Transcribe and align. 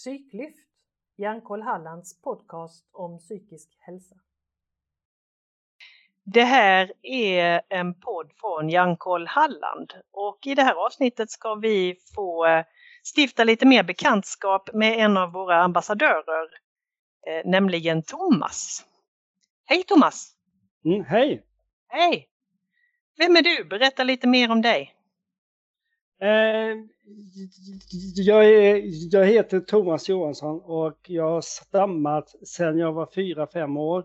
Psyklyft, 0.00 0.58
Hjärnkoll 1.16 1.62
Hallands 1.62 2.22
podcast 2.22 2.88
om 2.92 3.18
psykisk 3.18 3.76
hälsa. 3.78 4.14
Det 6.24 6.44
här 6.44 6.92
är 7.02 7.62
en 7.68 7.94
podd 7.94 8.32
från 8.36 8.68
Hjärnkoll 8.68 9.26
Halland 9.26 9.92
och 10.10 10.38
i 10.46 10.54
det 10.54 10.62
här 10.62 10.74
avsnittet 10.86 11.30
ska 11.30 11.54
vi 11.54 11.96
få 12.14 12.46
eh, 12.46 12.64
stifta 13.16 13.44
lite 13.44 13.66
mer 13.66 13.82
bekantskap 13.82 14.70
med 14.72 14.98
en 14.98 15.16
av 15.16 15.32
våra 15.32 15.62
ambassadörer, 15.62 16.48
eh, 17.26 17.50
nämligen 17.50 18.02
Thomas. 18.02 18.86
Hej 19.64 19.82
Thomas! 19.82 20.32
Mm, 20.84 21.04
hej! 21.04 21.44
Hej! 21.88 22.28
Vem 23.18 23.36
är 23.36 23.42
du? 23.42 23.64
Berätta 23.64 24.04
lite 24.04 24.26
mer 24.26 24.50
om 24.50 24.62
dig. 24.62 24.99
Eh, 26.20 26.76
jag, 28.14 28.44
är, 28.44 28.82
jag 29.14 29.26
heter 29.26 29.60
Thomas 29.60 30.08
Johansson 30.08 30.60
och 30.60 30.98
jag 31.10 31.30
har 31.30 31.40
stammat 31.40 32.34
sedan 32.48 32.78
jag 32.78 32.92
var 32.92 33.08
fyra 33.14 33.46
fem 33.46 33.76
år. 33.76 34.04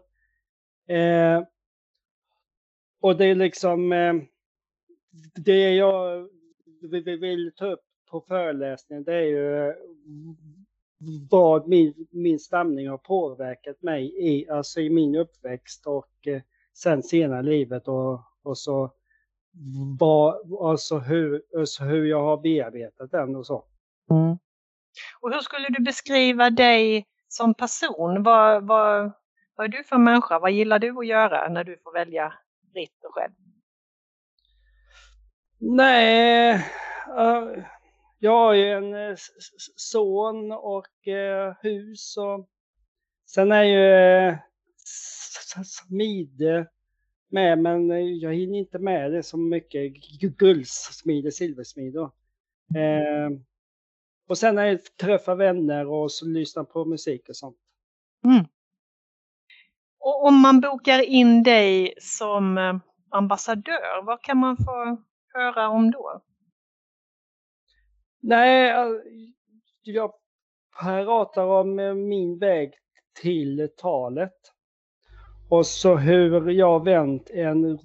Eh, 0.88 1.44
och 3.02 3.18
det 3.18 3.26
är 3.26 3.36
liksom 3.36 3.92
eh, 3.92 4.14
det 5.36 5.76
jag 5.76 6.28
vill 7.20 7.52
ta 7.56 7.66
upp 7.72 7.84
på 8.10 8.22
föreläsningen 8.22 9.04
det 9.04 9.14
är 9.14 9.26
ju 9.26 9.68
eh, 9.68 9.76
vad 11.30 11.68
min, 11.68 12.08
min 12.12 12.40
stamning 12.40 12.90
har 12.90 12.98
påverkat 12.98 13.82
mig 13.82 14.14
i, 14.18 14.50
alltså 14.50 14.82
i 14.82 14.90
min 14.90 15.16
uppväxt 15.16 15.88
och 15.88 16.28
eh, 16.28 16.42
sen 16.74 17.04
senare 17.04 17.40
i 17.40 17.44
livet 17.44 17.88
och, 17.88 18.20
och 18.44 18.58
så 18.58 18.92
vad, 20.00 20.52
alltså 20.62 20.98
hur, 20.98 21.42
alltså 21.58 21.84
hur 21.84 22.06
jag 22.06 22.24
har 22.24 22.38
bearbetat 22.38 23.12
den 23.12 23.36
och 23.36 23.46
så. 23.46 23.66
Mm. 24.12 24.38
Och 25.20 25.32
hur 25.32 25.40
skulle 25.40 25.70
du 25.70 25.84
beskriva 25.84 26.50
dig 26.50 27.06
som 27.28 27.54
person? 27.54 28.24
Vad, 28.24 28.68
vad, 28.68 29.12
vad 29.56 29.66
är 29.66 29.68
du 29.68 29.84
för 29.84 29.98
människa? 29.98 30.40
Vad 30.40 30.52
gillar 30.52 30.80
du 30.80 31.00
att 31.00 31.08
göra 31.08 31.50
när 31.50 31.64
du 31.64 31.78
får 31.84 31.94
välja 31.94 32.34
fritt 32.74 33.04
och 33.04 33.14
själv? 33.14 33.34
Nej, 35.60 36.54
uh, 37.18 37.64
jag 38.20 38.32
har 38.32 38.54
ju 38.54 38.72
en 38.72 38.94
uh, 38.94 39.16
son 39.76 40.52
och 40.52 41.08
uh, 41.08 41.54
hus 41.62 42.18
och 42.18 42.48
sen 43.26 43.52
är 43.52 43.64
ju 43.64 44.32
uh, 44.32 44.38
smide 45.64 46.68
med, 47.36 47.60
men 47.60 47.90
jag 48.20 48.34
hinner 48.34 48.60
inte 48.60 48.80
med 48.80 49.12
det 49.12 49.24
så 49.24 49.38
mycket. 49.38 49.94
Guldsmide, 50.38 51.32
silversmide. 51.32 52.00
Eh, 52.76 53.30
och 54.28 54.38
sen 54.38 54.58
är 54.58 54.66
det 54.66 54.98
träffa 54.98 55.36
vänner 55.36 55.88
och 55.88 56.12
så 56.12 56.26
lyssna 56.26 56.64
på 56.64 56.86
musik 56.86 57.30
och 57.30 57.36
sånt. 57.36 57.58
Mm. 58.26 58.46
Och 60.00 60.26
om 60.26 60.42
man 60.42 60.62
bokar 60.62 61.02
in 61.02 61.44
dig 61.44 61.94
som 61.98 62.58
eh, 62.58 62.78
ambassadör, 63.10 64.04
vad 64.04 64.22
kan 64.22 64.38
man 64.38 64.58
få 64.58 64.98
höra 65.34 65.70
om 65.70 65.92
då? 65.92 66.22
Nej, 68.20 68.74
jag 69.84 70.14
pratar 70.82 71.44
om 71.44 71.80
eh, 71.80 71.94
min 71.94 72.40
väg 72.40 72.74
till 73.22 73.70
talet. 73.78 74.55
Och 75.50 75.66
så 75.66 75.96
hur 75.96 76.50
jag 76.50 76.86
vänt 76.86 77.30
en, 77.30 77.80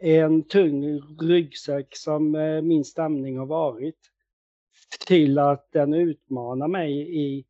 en 0.00 0.42
tung 0.42 1.00
ryggsäck 1.20 1.96
som 1.96 2.34
eh, 2.34 2.62
min 2.62 2.84
stamning 2.84 3.38
har 3.38 3.46
varit 3.46 3.98
till 5.06 5.38
att 5.38 5.68
den 5.72 5.94
utmanar 5.94 6.68
mig 6.68 7.18
i, 7.18 7.44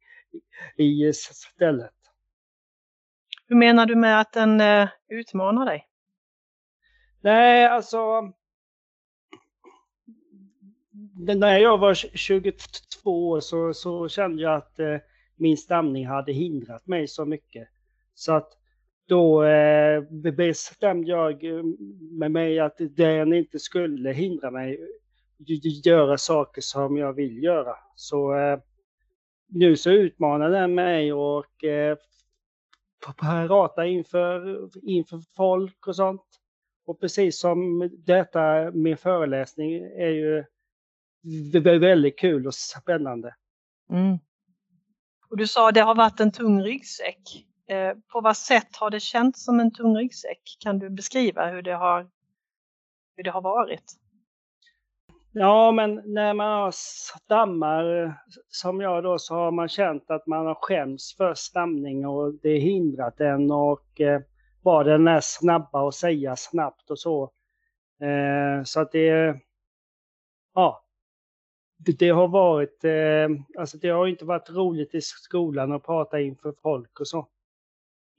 i 0.76 1.12
stället. 1.12 1.94
Hur 3.48 3.56
menar 3.56 3.87
du 3.87 3.97
med 3.97 4.20
att 4.20 4.32
den 4.32 4.60
uh, 4.60 4.88
utmanar 5.09 5.66
dig? 5.66 5.88
Nej, 7.20 7.66
alltså 7.66 8.32
när 11.14 11.58
jag 11.58 11.78
var 11.78 11.94
22 11.94 13.28
år 13.28 13.41
så, 13.41 13.75
så 13.75 14.08
kände 14.08 14.42
jag 14.42 14.54
att 14.54 14.78
eh, 14.78 14.97
min 15.37 15.56
stamning 15.56 16.06
hade 16.06 16.32
hindrat 16.32 16.87
mig 16.87 17.08
så 17.08 17.25
mycket. 17.25 17.69
Så 18.14 18.32
att 18.32 18.62
då 19.08 19.44
eh, 19.44 20.02
bestämde 20.32 21.10
jag 21.10 21.44
eh, 21.44 21.62
med 22.10 22.30
mig 22.30 22.58
att 22.58 22.76
den 22.78 23.32
inte 23.32 23.58
skulle 23.58 24.12
hindra 24.12 24.50
mig 24.50 24.78
göra 25.84 26.18
saker 26.18 26.60
som 26.60 26.96
jag 26.96 27.12
vill 27.12 27.42
göra. 27.42 27.76
Så 27.94 28.34
eh, 28.34 28.58
nu 29.48 29.76
så 29.76 29.90
utmanar 29.90 30.50
den 30.50 30.74
mig 30.74 31.12
och 31.12 31.64
eh, 31.64 31.96
prata 33.46 33.86
inför, 33.86 34.70
inför 34.82 35.20
folk 35.36 35.86
och 35.86 35.96
sånt. 35.96 36.26
Och 36.86 37.00
precis 37.00 37.40
som 37.40 37.90
detta, 38.06 38.70
med 38.70 39.00
föreläsning 39.00 39.74
är 39.74 40.08
ju 40.08 40.44
väldigt 41.78 42.19
kul 42.19 42.46
och 42.46 42.54
spännande. 42.54 43.34
Mm. 43.90 44.19
Och 45.30 45.36
du 45.36 45.46
sa 45.46 45.72
det 45.72 45.80
har 45.80 45.94
varit 45.94 46.20
en 46.20 46.32
tung 46.32 46.62
ryggsäck. 46.62 47.46
Eh, 47.72 47.94
på 48.12 48.21
vad 48.21 48.37
sätt 48.37 48.77
har 48.77 48.91
det 48.91 49.00
känts 49.00 49.44
som 49.44 49.60
en 49.60 49.72
tung 49.72 49.97
ryggsäck? 49.97 50.56
Kan 50.60 50.78
du 50.78 50.91
beskriva 50.91 51.50
hur 51.50 51.62
det 51.62 51.75
har, 51.75 52.09
hur 53.16 53.25
det 53.25 53.31
har 53.31 53.43
varit? 53.43 53.84
Ja, 55.33 55.72
men 55.72 56.03
när 56.05 56.34
man 56.34 56.72
stammar 56.72 58.15
som 58.49 58.81
jag 58.81 59.03
då 59.03 59.19
så 59.19 59.34
har 59.34 59.50
man 59.50 59.69
känt 59.69 60.11
att 60.11 60.27
man 60.27 60.47
har 60.47 60.55
skämts 60.55 61.16
för 61.16 61.34
stamning 61.34 62.06
och 62.06 62.34
det 62.43 62.59
hindrat 62.59 63.21
en 63.21 63.50
och 63.50 64.00
eh, 64.00 64.21
var 64.62 64.84
den 64.84 65.09
är 65.09 65.21
snabba 65.21 65.82
och 65.82 65.94
säga 65.94 66.37
snabbt 66.37 66.91
och 66.91 66.99
så. 66.99 67.22
Eh, 68.00 68.65
så 68.65 68.81
att 68.81 68.93
det, 68.93 69.41
ja, 70.55 70.84
det, 71.77 71.99
det 71.99 72.11
har 72.11 72.28
varit, 72.28 72.84
eh, 72.84 73.28
alltså 73.59 73.78
det 73.78 73.88
har 73.88 74.06
inte 74.06 74.25
varit 74.25 74.50
roligt 74.50 74.94
i 74.94 75.00
skolan 75.00 75.72
att 75.72 75.87
prata 75.87 76.21
inför 76.21 76.55
folk 76.62 77.00
och 77.00 77.09
så 77.09 77.28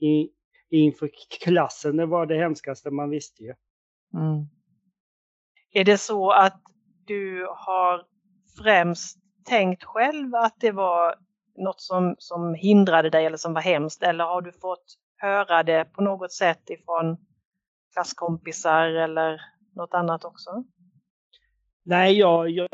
i, 0.03 0.29
inför 0.69 1.09
klassen. 1.43 1.97
Det 1.97 2.05
var 2.05 2.25
det 2.25 2.37
hemskaste 2.37 2.91
man 2.91 3.09
visste 3.09 3.43
ju. 3.43 3.53
Mm. 4.13 4.47
Är 5.73 5.83
det 5.83 5.97
så 5.97 6.31
att 6.31 6.61
du 7.05 7.47
har 7.49 8.05
främst 8.63 9.17
tänkt 9.45 9.83
själv 9.83 10.35
att 10.35 10.55
det 10.59 10.71
var 10.71 11.15
något 11.57 11.81
som, 11.81 12.15
som 12.17 12.53
hindrade 12.53 13.09
dig 13.09 13.25
eller 13.25 13.37
som 13.37 13.53
var 13.53 13.61
hemskt 13.61 14.03
eller 14.03 14.23
har 14.23 14.41
du 14.41 14.51
fått 14.51 14.85
höra 15.17 15.63
det 15.63 15.85
på 15.85 16.01
något 16.01 16.31
sätt 16.31 16.69
ifrån 16.69 17.17
klasskompisar 17.93 18.87
eller 18.87 19.41
något 19.75 19.93
annat 19.93 20.25
också? 20.25 20.63
Nej, 21.85 22.17
jag, 22.17 22.49
jag, 22.49 22.69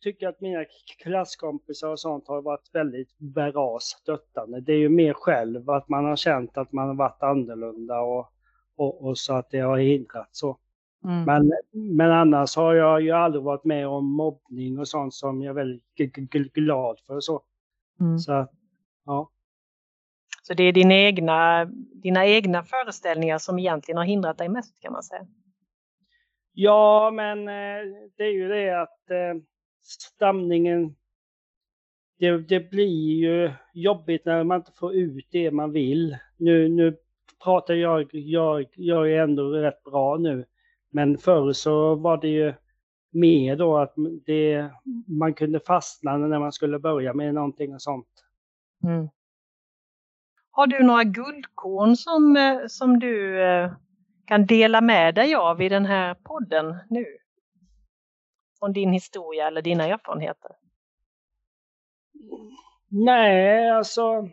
tycker 0.00 0.28
att 0.28 0.40
mina 0.40 0.64
klasskompisar 1.02 1.88
och 1.88 2.00
sånt 2.00 2.28
har 2.28 2.42
varit 2.42 2.70
väldigt 2.72 3.18
bra 3.18 3.78
stöttande. 3.80 4.60
Det 4.60 4.72
är 4.72 4.78
ju 4.78 4.88
mer 4.88 5.12
själv 5.12 5.70
att 5.70 5.88
man 5.88 6.04
har 6.04 6.16
känt 6.16 6.58
att 6.58 6.72
man 6.72 6.88
har 6.88 6.94
varit 6.94 7.22
annorlunda 7.22 8.00
och, 8.00 8.32
och, 8.76 9.04
och 9.04 9.18
så 9.18 9.34
att 9.34 9.50
det 9.50 9.58
har 9.58 9.78
hindrat 9.78 10.28
så. 10.30 10.58
Mm. 11.04 11.24
Men, 11.24 11.52
men 11.96 12.10
annars 12.10 12.56
har 12.56 12.74
jag 12.74 13.02
ju 13.02 13.10
aldrig 13.10 13.44
varit 13.44 13.64
med 13.64 13.88
om 13.88 14.16
mobbning 14.16 14.78
och 14.78 14.88
sånt 14.88 15.14
som 15.14 15.42
jag 15.42 15.50
är 15.50 15.54
väldigt 15.54 16.52
glad 16.52 17.00
för. 17.06 17.20
Så, 17.20 17.42
mm. 18.00 18.18
så 18.18 18.46
ja. 19.04 19.30
Så 20.42 20.54
det 20.54 20.62
är 20.62 20.72
din 20.72 20.92
egna, 20.92 21.64
dina 22.02 22.26
egna 22.26 22.62
föreställningar 22.62 23.38
som 23.38 23.58
egentligen 23.58 23.98
har 23.98 24.04
hindrat 24.04 24.38
dig 24.38 24.48
mest 24.48 24.80
kan 24.80 24.92
man 24.92 25.02
säga? 25.02 25.26
Ja, 26.52 27.10
men 27.14 27.38
eh, 27.38 27.94
det 28.16 28.24
är 28.24 28.32
ju 28.32 28.48
det 28.48 28.82
att 28.82 29.10
eh, 29.10 29.42
stamningen, 29.82 30.96
det, 32.18 32.38
det 32.38 32.70
blir 32.70 33.14
ju 33.14 33.52
jobbigt 33.74 34.24
när 34.24 34.44
man 34.44 34.60
inte 34.60 34.72
får 34.72 34.94
ut 34.94 35.26
det 35.30 35.50
man 35.50 35.72
vill. 35.72 36.16
Nu, 36.36 36.68
nu 36.68 36.96
pratar 37.44 37.74
jag, 37.74 38.08
jag, 38.12 38.66
jag 38.74 39.12
är 39.12 39.22
ändå 39.22 39.50
rätt 39.50 39.82
bra 39.82 40.16
nu. 40.16 40.44
Men 40.90 41.18
förr 41.18 41.52
så 41.52 41.94
var 41.94 42.16
det 42.16 42.28
ju 42.28 42.54
mer 43.10 43.56
då 43.56 43.78
att 43.78 43.94
det, 44.26 44.70
man 45.06 45.34
kunde 45.34 45.60
fastna 45.60 46.16
när 46.16 46.38
man 46.38 46.52
skulle 46.52 46.78
börja 46.78 47.14
med 47.14 47.34
någonting 47.34 47.74
och 47.74 47.82
sånt. 47.82 48.08
Mm. 48.84 49.08
Har 50.50 50.66
du 50.66 50.82
några 50.82 51.04
guldkorn 51.04 51.96
som, 51.96 52.36
eh, 52.36 52.66
som 52.68 52.98
du 52.98 53.40
kan 54.24 54.46
dela 54.46 54.80
med 54.80 55.14
dig 55.14 55.34
av 55.34 55.62
i 55.62 55.68
den 55.68 55.86
här 55.86 56.14
podden 56.14 56.76
nu? 56.90 57.06
Från 58.58 58.72
din 58.72 58.92
historia 58.92 59.46
eller 59.46 59.62
dina 59.62 59.84
erfarenheter? 59.84 60.50
Nej, 62.88 63.70
alltså 63.70 64.28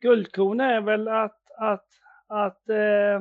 guldkorn 0.00 0.60
är 0.60 0.80
väl 0.80 1.08
att, 1.08 1.40
att, 1.58 1.86
att 2.26 2.68
eh, 2.68 3.20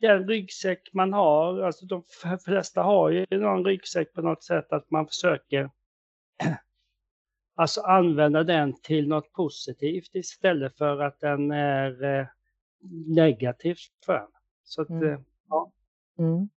den 0.00 0.28
ryggsäck 0.28 0.90
man 0.92 1.12
har, 1.12 1.60
alltså 1.60 1.86
de 1.86 2.04
flesta 2.44 2.82
har 2.82 3.10
ju 3.10 3.26
någon 3.30 3.64
ryggsäck 3.64 4.12
på 4.12 4.22
något 4.22 4.44
sätt 4.44 4.72
att 4.72 4.90
man 4.90 5.06
försöker 5.06 5.70
alltså 7.54 7.80
använda 7.80 8.44
den 8.44 8.80
till 8.80 9.08
något 9.08 9.32
positivt 9.32 10.14
istället 10.14 10.78
för 10.78 11.02
att 11.02 11.20
den 11.20 11.50
är 11.50 12.04
eh, 12.04 12.26
negativt 13.06 14.04
för 14.06 14.14
en. 14.14 14.33
Så 14.64 14.82
att, 14.82 14.88
Mm. 14.90 15.12
eh, 15.12 15.18
ja. 15.48 15.72
Mm. 16.18 16.48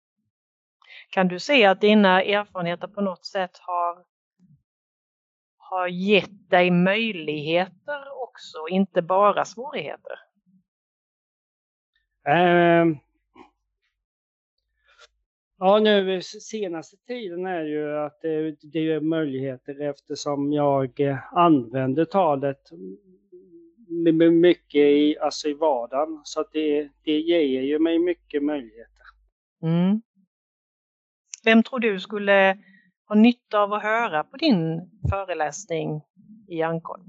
Kan 1.09 1.27
du 1.27 1.39
se 1.39 1.65
att 1.65 1.81
dina 1.81 2.23
erfarenheter 2.23 2.87
på 2.87 3.01
något 3.01 3.25
sätt 3.25 3.57
har, 3.61 4.05
har 5.57 5.87
gett 5.87 6.49
dig 6.49 6.71
möjligheter 6.71 8.21
också, 8.23 8.57
inte 8.69 9.01
bara 9.01 9.45
svårigheter? 9.45 10.19
Ehm. 12.27 12.97
Ja, 15.59 15.79
nu 15.79 16.21
senaste 16.21 16.97
tiden 16.97 17.45
är 17.45 17.63
ju 17.63 17.97
att 17.97 18.21
det, 18.21 18.55
det 18.61 18.79
är 18.91 18.99
möjligheter 18.99 19.81
eftersom 19.81 20.53
jag 20.53 20.99
eh, 20.99 21.33
använder 21.33 22.05
talet 22.05 22.69
mycket 24.31 24.81
i, 24.81 25.17
alltså 25.19 25.47
i 25.47 25.53
vardagen. 25.53 26.21
Så 26.23 26.41
att 26.41 26.51
det, 26.51 26.89
det 27.03 27.19
ger 27.19 27.61
ju 27.61 27.79
mig 27.79 27.99
mycket 27.99 28.43
möjligheter. 28.43 29.03
Mm. 29.63 30.01
Vem 31.43 31.63
tror 31.63 31.79
du 31.79 31.99
skulle 31.99 32.57
ha 33.07 33.15
nytta 33.15 33.59
av 33.59 33.73
att 33.73 33.83
höra 33.83 34.23
på 34.23 34.37
din 34.37 34.89
föreläsning 35.09 36.01
i 36.47 36.61
Ankon? 36.61 36.99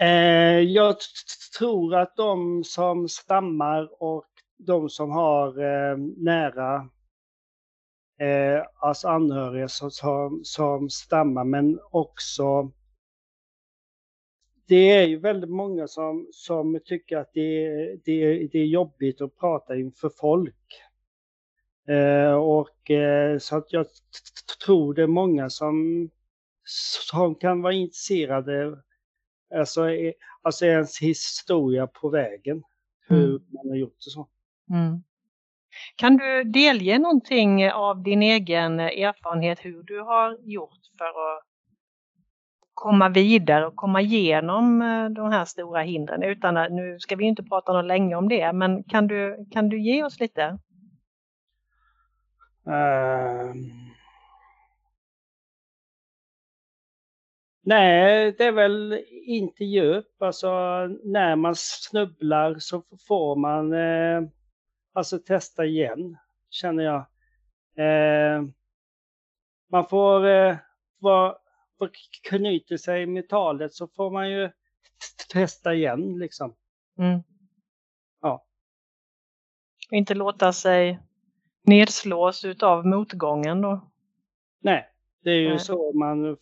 Eh, 0.00 0.60
jag 0.60 0.96
tror 1.58 1.94
att 1.94 2.16
de 2.16 2.64
som 2.64 3.08
stammar 3.08 4.02
och 4.02 4.26
de 4.58 4.88
som 4.88 5.10
har 5.10 5.48
eh, 5.48 5.96
nära 6.16 6.88
eh, 8.20 8.62
alltså 8.80 9.08
anhöriga 9.08 9.68
som, 9.68 9.90
som, 9.90 10.40
som 10.44 10.90
stammar 10.90 11.44
men 11.44 11.78
också 11.90 12.72
det 14.70 14.90
är 14.90 15.06
ju 15.06 15.18
väldigt 15.18 15.50
många 15.50 15.88
som, 15.88 16.28
som 16.32 16.80
tycker 16.84 17.16
att 17.16 17.30
det, 17.34 17.68
det, 18.04 18.48
det 18.52 18.58
är 18.58 18.66
jobbigt 18.66 19.20
att 19.20 19.36
prata 19.36 19.76
inför 19.76 20.10
folk. 20.20 20.82
Eh, 21.88 22.32
och 22.34 22.90
eh, 22.90 23.38
så 23.38 23.56
att 23.56 23.72
jag 23.72 23.86
tror 24.66 24.94
det 24.94 25.02
är 25.02 25.06
många 25.06 25.50
som, 25.50 26.08
som 27.10 27.34
kan 27.34 27.62
vara 27.62 27.72
intresserade 27.72 28.82
Alltså, 29.54 29.90
eh, 29.90 30.12
alltså 30.42 30.66
ens 30.66 31.02
historia 31.02 31.86
på 31.86 32.08
vägen. 32.08 32.62
Hur 33.08 33.28
Mm. 33.28 33.42
man 33.52 33.68
har 33.68 33.76
gjort 33.76 33.96
det 34.04 34.10
så. 34.10 34.28
Mm. 34.70 35.02
Kan 35.96 36.16
du 36.16 36.44
delge 36.44 36.98
någonting 36.98 37.70
av 37.70 38.02
din 38.02 38.22
egen 38.22 38.80
erfarenhet 38.80 39.64
hur 39.64 39.82
du 39.82 40.00
har 40.00 40.38
gjort 40.40 40.78
för 40.98 41.04
att 41.04 41.44
komma 42.80 43.08
vidare 43.08 43.66
och 43.66 43.76
komma 43.76 44.00
igenom 44.00 44.82
eh, 44.82 45.08
de 45.08 45.32
här 45.32 45.44
stora 45.44 45.82
hindren? 45.82 46.22
Utan 46.22 46.56
att, 46.56 46.72
nu 46.72 46.98
ska 46.98 47.16
vi 47.16 47.24
inte 47.24 47.42
prata 47.42 47.72
något 47.72 47.84
länge 47.84 48.14
om 48.14 48.28
det, 48.28 48.52
men 48.52 48.84
kan 48.84 49.06
du, 49.06 49.46
kan 49.50 49.68
du 49.68 49.80
ge 49.80 50.04
oss 50.04 50.20
lite? 50.20 50.58
Ehm. 52.66 53.70
Nej, 57.62 58.34
det 58.38 58.44
är 58.44 58.52
väl 58.52 59.04
inte 59.26 59.64
djup. 59.64 60.22
Alltså 60.22 60.50
när 61.04 61.36
man 61.36 61.54
snubblar 61.56 62.56
så 62.58 62.82
får 63.08 63.36
man 63.36 63.72
eh, 63.72 64.22
alltså 64.92 65.18
testa 65.18 65.64
igen, 65.64 66.16
känner 66.50 66.84
jag. 66.84 67.06
Eh, 67.76 68.42
man 69.70 69.86
får, 69.86 70.26
eh, 70.26 70.56
vara 70.98 71.36
knyter 72.22 72.76
sig 72.76 73.06
med 73.06 73.28
talet 73.28 73.74
så 73.74 73.88
får 73.88 74.10
man 74.10 74.30
ju 74.30 74.50
testa 75.32 75.74
igen 75.74 76.18
liksom. 76.18 76.54
Mm. 76.98 77.20
Ja. 78.20 78.44
Och 79.90 79.96
inte 79.96 80.14
låta 80.14 80.52
sig 80.52 80.98
nedslås 81.62 82.44
utav 82.44 82.86
motgången 82.86 83.60
då? 83.60 83.90
Nej, 84.60 84.88
det 85.22 85.30
är 85.30 85.40
ju 85.40 85.48
Nej. 85.48 85.58
så 85.58 85.92
man... 85.92 86.36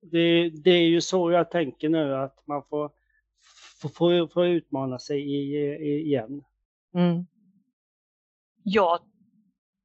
Det, 0.00 0.50
det 0.50 0.70
är 0.70 0.86
ju 0.86 1.00
så 1.00 1.30
jag 1.30 1.50
tänker 1.50 1.88
nu 1.88 2.14
att 2.14 2.46
man 2.46 2.62
får, 2.62 2.90
får, 3.94 4.28
får, 4.28 4.46
utmana 4.46 4.98
sig 4.98 5.20
i, 5.20 5.56
i, 5.56 6.00
igen. 6.06 6.44
Mm. 6.94 7.26
Jag 8.62 8.98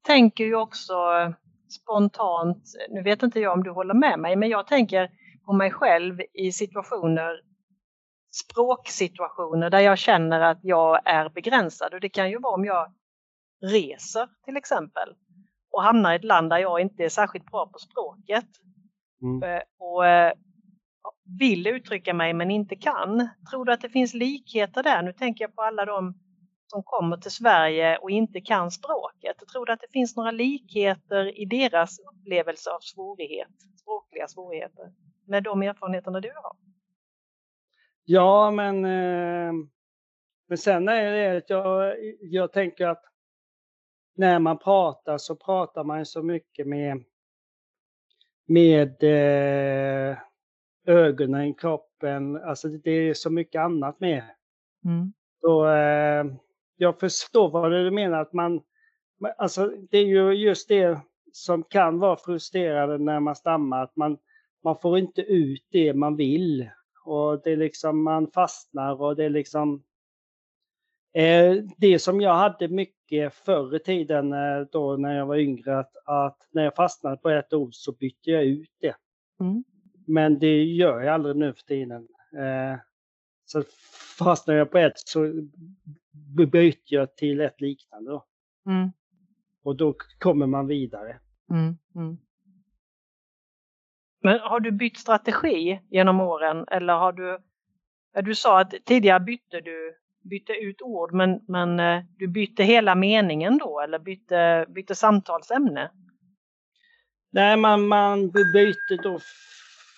tänker 0.02 0.44
ju 0.44 0.54
också 0.54 0.94
spontant, 1.72 2.62
nu 2.90 3.02
vet 3.02 3.22
inte 3.22 3.40
jag 3.40 3.52
om 3.52 3.62
du 3.62 3.70
håller 3.70 3.94
med 3.94 4.18
mig, 4.18 4.36
men 4.36 4.48
jag 4.48 4.66
tänker 4.66 5.10
på 5.46 5.52
mig 5.52 5.70
själv 5.70 6.20
i 6.34 6.52
situationer, 6.52 7.40
språksituationer 8.30 9.70
där 9.70 9.80
jag 9.80 9.98
känner 9.98 10.40
att 10.40 10.58
jag 10.62 11.00
är 11.08 11.28
begränsad. 11.28 11.94
Och 11.94 12.00
det 12.00 12.08
kan 12.08 12.30
ju 12.30 12.38
vara 12.38 12.54
om 12.54 12.64
jag 12.64 12.92
reser 13.62 14.28
till 14.44 14.56
exempel 14.56 15.08
och 15.72 15.82
hamnar 15.82 16.12
i 16.12 16.16
ett 16.16 16.24
land 16.24 16.50
där 16.50 16.58
jag 16.58 16.80
inte 16.80 17.04
är 17.04 17.08
särskilt 17.08 17.44
bra 17.50 17.66
på 17.66 17.78
språket 17.78 18.46
Mm. 19.22 19.42
eh, 19.42 19.62
och 19.78 20.06
eh, 20.06 20.32
vill 21.38 21.66
uttrycka 21.66 22.14
mig 22.14 22.32
men 22.34 22.50
inte 22.50 22.76
kan. 22.76 23.28
Tror 23.50 23.64
du 23.64 23.72
att 23.72 23.80
det 23.80 23.88
finns 23.88 24.14
likheter 24.14 24.82
där? 24.82 25.02
Nu 25.02 25.12
tänker 25.12 25.44
jag 25.44 25.54
på 25.56 25.62
alla 25.62 25.84
de 25.84 26.14
som 26.70 26.82
kommer 26.82 27.16
till 27.16 27.30
Sverige 27.30 27.96
och 27.96 28.10
inte 28.10 28.40
kan 28.40 28.70
språket. 28.70 29.36
Tror 29.52 29.66
du 29.66 29.72
att 29.72 29.80
det 29.80 29.92
finns 29.92 30.16
några 30.16 30.30
likheter 30.30 31.40
i 31.40 31.44
deras 31.44 31.98
upplevelse 31.98 32.70
av 32.70 32.80
svårighet, 32.80 33.48
språkliga 33.80 34.28
svårigheter 34.28 34.92
med 35.26 35.42
de 35.42 35.62
erfarenheterna 35.62 36.20
du 36.20 36.32
har? 36.34 36.56
Ja, 38.04 38.50
men, 38.50 38.84
eh, 38.84 39.52
men 40.48 40.58
sen 40.58 40.88
är 40.88 41.12
det 41.12 41.36
att 41.36 41.50
jag, 41.50 41.96
jag 42.20 42.52
tänker 42.52 42.86
att 42.86 43.04
när 44.16 44.38
man 44.38 44.58
pratar 44.58 45.18
så 45.18 45.36
pratar 45.36 45.84
man 45.84 46.06
så 46.06 46.22
mycket 46.22 46.66
med, 46.66 47.04
med 48.46 49.02
eh, 49.02 50.18
ögonen, 50.86 51.54
kroppen, 51.54 52.36
alltså 52.36 52.68
det 52.68 52.90
är 52.90 53.14
så 53.14 53.30
mycket 53.30 53.60
annat 53.60 54.00
med. 54.00 54.24
Mm. 54.84 55.12
Så, 55.40 55.66
jag 56.80 57.00
förstår 57.00 57.50
vad 57.50 57.72
du 57.72 57.90
menar, 57.90 58.20
att 58.20 58.32
man, 58.32 58.62
alltså 59.38 59.72
det 59.90 59.98
är 59.98 60.06
ju 60.06 60.32
just 60.32 60.68
det 60.68 61.00
som 61.32 61.62
kan 61.62 61.98
vara 61.98 62.16
frustrerande 62.16 62.98
när 62.98 63.20
man 63.20 63.36
stammar, 63.36 63.82
att 63.82 63.96
man, 63.96 64.18
man 64.64 64.76
får 64.82 64.98
inte 64.98 65.22
ut 65.22 65.66
det 65.70 65.94
man 65.94 66.16
vill. 66.16 66.70
Och 67.04 67.42
det 67.42 67.50
är 67.50 67.56
liksom, 67.56 68.02
man 68.02 68.30
fastnar 68.30 69.02
och 69.02 69.16
det 69.16 69.24
är 69.24 69.30
liksom 69.30 69.82
eh, 71.14 71.54
det 71.76 71.98
som 71.98 72.20
jag 72.20 72.34
hade 72.34 72.68
mycket 72.68 73.34
förr 73.34 73.76
i 73.76 73.78
tiden 73.78 74.32
eh, 74.32 74.60
då 74.72 74.96
när 74.96 75.16
jag 75.16 75.26
var 75.26 75.36
yngre, 75.36 75.78
att, 75.78 75.92
att 76.04 76.48
när 76.50 76.64
jag 76.64 76.76
fastnade 76.76 77.16
på 77.16 77.30
ett 77.30 77.52
ord 77.52 77.74
så 77.74 77.92
bytte 77.92 78.30
jag 78.30 78.44
ut 78.44 78.72
det. 78.80 78.96
Mm. 79.40 79.64
Men 80.06 80.38
det 80.38 80.64
gör 80.64 81.00
jag 81.00 81.14
aldrig 81.14 81.36
nu 81.36 81.52
för 81.52 81.62
tiden. 81.62 82.08
Eh, 82.36 82.78
så 83.44 83.62
fastnar 84.18 84.54
jag 84.54 84.70
på 84.70 84.78
ett 84.78 84.98
så 84.98 85.48
b- 86.12 86.46
byter 86.46 86.76
jag 86.84 87.16
till 87.16 87.40
ett 87.40 87.60
liknande. 87.60 88.10
Då. 88.10 88.26
Mm. 88.66 88.92
Och 89.62 89.76
då 89.76 89.94
kommer 90.18 90.46
man 90.46 90.66
vidare. 90.66 91.20
Mm. 91.50 91.78
Mm. 91.94 92.18
Men 94.22 94.40
har 94.40 94.60
du 94.60 94.70
bytt 94.70 94.98
strategi 94.98 95.80
genom 95.90 96.20
åren 96.20 96.64
eller 96.70 96.92
har 96.94 97.12
du, 97.12 97.38
du 98.22 98.34
sa 98.34 98.60
att 98.60 98.74
tidigare 98.84 99.20
bytte 99.20 99.60
du 99.60 99.96
bytte 100.22 100.52
ut 100.52 100.82
ord 100.82 101.12
men, 101.12 101.40
men 101.48 101.80
eh, 101.80 102.04
du 102.18 102.28
bytte 102.28 102.62
hela 102.62 102.94
meningen 102.94 103.58
då 103.58 103.80
eller 103.80 103.98
bytte, 103.98 104.66
bytte 104.68 104.94
samtalsämne? 104.94 105.90
Nej, 107.30 107.56
man, 107.56 107.88
man 107.88 108.30
byter 108.30 109.02
då 109.02 109.18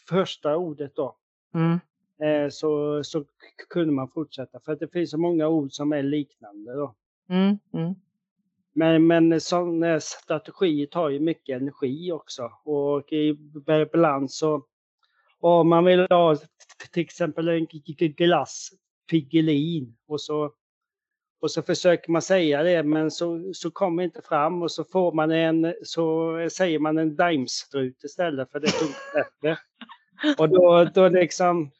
första 0.08 0.56
ordet 0.56 0.96
då. 0.96 1.16
Mm. 1.54 1.80
Eh, 2.22 2.48
så, 2.48 3.04
så 3.04 3.24
kunde 3.70 3.92
man 3.92 4.08
fortsätta. 4.08 4.60
För 4.60 4.72
att 4.72 4.80
det 4.80 4.88
finns 4.88 5.10
så 5.10 5.18
många 5.18 5.48
ord 5.48 5.72
som 5.72 5.92
är 5.92 6.02
liknande 6.02 6.72
då. 6.72 6.94
Mm. 7.28 7.58
Mm. 7.74 7.94
Men, 8.72 9.06
men 9.06 9.40
sån 9.40 9.82
eh, 9.82 9.98
strategi 9.98 10.86
tar 10.86 11.08
ju 11.08 11.20
mycket 11.20 11.60
energi 11.60 12.12
också. 12.12 12.50
Och 12.64 13.12
ibland 13.82 14.30
så, 14.30 14.66
om 15.40 15.68
man 15.68 15.84
vill 15.84 16.06
ha 16.10 16.36
till 16.92 17.02
exempel 17.02 17.48
en 17.48 17.66
glass, 17.96 18.70
Piggelin, 19.10 19.96
och 20.06 20.20
så, 20.20 20.52
och 21.40 21.50
så 21.50 21.62
försöker 21.62 22.12
man 22.12 22.22
säga 22.22 22.62
det 22.62 22.82
men 22.82 23.10
så, 23.10 23.50
så 23.54 23.70
kommer 23.70 24.02
inte 24.02 24.22
fram 24.22 24.62
och 24.62 24.70
så 24.70 24.84
får 24.84 25.12
man 25.12 25.30
en, 25.30 25.74
så 25.82 26.36
säger 26.52 26.78
man 26.78 26.98
en 26.98 27.16
daimstrut 27.16 28.04
istället 28.04 28.50
för 28.50 28.60
det 28.60 28.68
funkar 28.68 29.14
bättre. 29.14 29.58
Och 30.38 30.48
då, 30.48 30.90
då 30.94 31.08
liksom, 31.08 31.70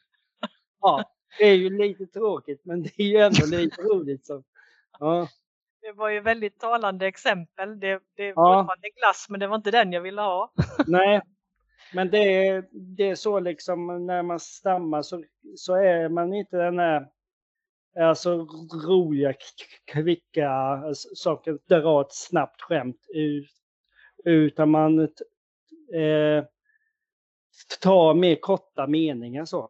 ja, 0.83 1.03
det 1.39 1.45
är 1.45 1.53
ju 1.55 1.69
lite 1.77 2.05
tråkigt 2.05 2.65
men 2.65 2.83
det 2.83 2.99
är 2.99 3.07
ju 3.07 3.17
ändå 3.17 3.45
lite 3.45 3.81
roligt. 3.81 4.25
Så, 4.25 4.43
ja. 4.99 5.27
Det 5.81 5.91
var 5.91 6.09
ju 6.09 6.19
väldigt 6.19 6.59
talande 6.59 7.07
exempel. 7.07 7.79
Det, 7.79 7.99
det 8.15 8.27
Ja. 8.27 8.33
var 8.35 8.61
fortfarande 8.61 8.89
glass 8.89 9.25
men 9.29 9.39
det 9.39 9.47
var 9.47 9.55
inte 9.55 9.71
den 9.71 9.93
jag 9.93 10.01
ville 10.01 10.21
ha. 10.21 10.53
Nej. 10.87 11.21
Men 11.93 12.09
det 12.09 12.47
är, 12.47 12.65
det 12.71 13.09
är 13.09 13.15
så 13.15 13.39
liksom 13.39 14.05
när 14.05 14.23
man 14.23 14.39
stammar 14.39 15.01
så, 15.01 15.23
så 15.55 15.75
är 15.75 16.09
man 16.09 16.33
inte 16.33 16.57
den 16.57 16.75
där 16.75 17.07
alltså 17.99 18.47
roliga, 18.87 19.33
kvicka 19.85 20.81
kan 21.43 21.59
dra 21.67 22.01
ett 22.01 22.13
snabbt 22.13 22.61
skämt 22.61 23.05
ut, 23.09 23.49
utan 24.25 24.69
man 24.69 24.99
eh, 24.99 26.45
tar 27.81 28.13
mer 28.13 28.35
korta 28.35 28.87
meningar 28.87 29.45
så. 29.45 29.69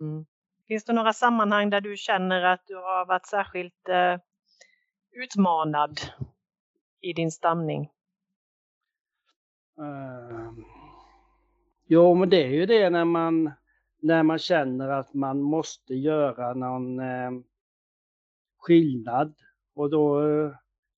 Mm. 0.00 0.26
Finns 0.68 0.84
det 0.84 0.92
några 0.92 1.12
sammanhang 1.12 1.70
där 1.70 1.80
du 1.80 1.96
känner 1.96 2.42
att 2.42 2.66
du 2.66 2.74
har 2.74 3.06
varit 3.06 3.26
särskilt 3.26 3.88
eh, 3.88 4.16
utmanad 5.12 6.00
i 7.00 7.12
din 7.12 7.30
stamning? 7.30 7.90
Uh, 9.80 10.52
jo, 11.86 12.14
men 12.14 12.30
det 12.30 12.42
är 12.42 12.50
ju 12.50 12.66
det 12.66 12.90
när 12.90 13.04
man, 13.04 13.52
när 14.02 14.22
man 14.22 14.38
känner 14.38 14.88
att 14.88 15.14
man 15.14 15.40
måste 15.40 15.94
göra 15.94 16.54
någon 16.54 16.98
eh, 16.98 17.30
skillnad 18.58 19.34
och 19.74 19.90
då, 19.90 20.20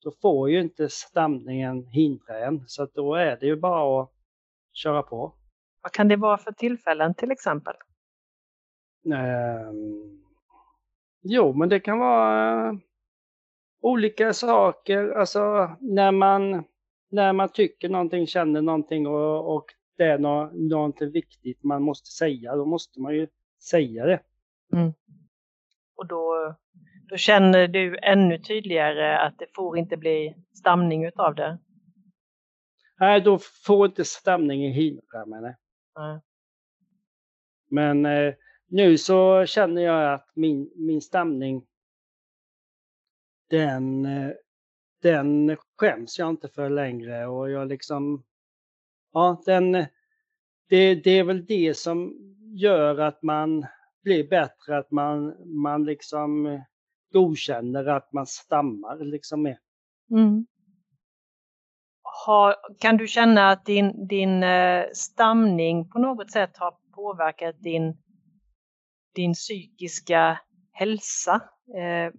då 0.02 0.10
får 0.22 0.50
ju 0.50 0.60
inte 0.60 0.88
stamningen 0.88 1.86
hindra 1.86 2.46
en 2.46 2.64
så 2.66 2.88
då 2.94 3.14
är 3.14 3.36
det 3.36 3.46
ju 3.46 3.56
bara 3.56 4.02
att 4.02 4.10
köra 4.72 5.02
på. 5.02 5.34
Vad 5.82 5.92
kan 5.92 6.08
det 6.08 6.16
vara 6.16 6.38
för 6.38 6.52
tillfällen 6.52 7.14
till 7.14 7.30
exempel? 7.30 7.74
Uh, 9.06 9.72
jo, 11.22 11.52
men 11.52 11.68
det 11.68 11.80
kan 11.80 11.98
vara 11.98 12.70
uh, 12.70 12.78
olika 13.80 14.32
saker, 14.32 15.10
alltså 15.10 15.70
när 15.80 16.12
man, 16.12 16.64
när 17.10 17.32
man 17.32 17.48
tycker 17.48 17.88
någonting, 17.88 18.26
känner 18.26 18.62
någonting 18.62 19.06
och, 19.06 19.54
och 19.56 19.64
det 19.96 20.04
är 20.04 20.18
no, 20.18 20.50
någonting 20.68 21.10
viktigt 21.10 21.64
man 21.64 21.82
måste 21.82 22.10
säga, 22.10 22.56
då 22.56 22.66
måste 22.66 23.00
man 23.00 23.14
ju 23.14 23.28
säga 23.70 24.06
det. 24.06 24.20
Mm. 24.72 24.92
Och 25.96 26.06
då, 26.06 26.54
då 27.08 27.16
känner 27.16 27.68
du 27.68 27.98
ännu 28.02 28.38
tydligare 28.38 29.18
att 29.18 29.38
det 29.38 29.46
får 29.54 29.78
inte 29.78 29.96
bli 29.96 30.34
stamning 30.58 31.04
utav 31.04 31.34
det? 31.34 31.58
Nej, 33.00 33.20
då 33.20 33.38
får 33.66 33.86
inte 33.86 34.04
stamningen 34.04 34.72
hindra 34.72 35.26
mig. 35.26 35.54
Nej. 35.96 36.20
Men 37.70 38.06
eh, 38.06 38.34
nu 38.68 38.98
så 38.98 39.46
känner 39.46 39.82
jag 39.82 40.14
att 40.14 40.30
min, 40.34 40.70
min 40.76 41.00
stamning 41.00 41.66
den, 43.50 44.08
den 45.02 45.56
skäms 45.78 46.18
jag 46.18 46.30
inte 46.30 46.48
för 46.48 46.70
längre 46.70 47.26
och 47.26 47.50
jag 47.50 47.68
liksom, 47.68 48.24
ja 49.12 49.42
den, 49.46 49.72
det, 50.68 50.94
det 50.94 51.10
är 51.10 51.24
väl 51.24 51.46
det 51.46 51.76
som 51.76 52.16
gör 52.54 52.98
att 52.98 53.22
man 53.22 53.66
blir 54.02 54.28
bättre, 54.28 54.78
att 54.78 54.90
man, 54.90 55.34
man 55.62 55.84
liksom 55.84 56.60
godkänner 57.12 57.86
att 57.86 58.12
man 58.12 58.26
stammar 58.26 59.04
liksom 59.04 59.42
mer. 59.42 59.58
Mm. 60.10 60.46
Har, 62.02 62.56
kan 62.78 62.96
du 62.96 63.06
känna 63.06 63.50
att 63.50 63.64
din, 63.64 64.06
din 64.06 64.42
eh, 64.42 64.84
stamning 64.92 65.90
på 65.90 65.98
något 65.98 66.30
sätt 66.30 66.56
har 66.56 66.74
påverkat 66.94 67.62
din, 67.62 67.96
din 69.16 69.34
psykiska 69.34 70.40
hälsa? 70.72 71.34
Eh, 71.76 72.12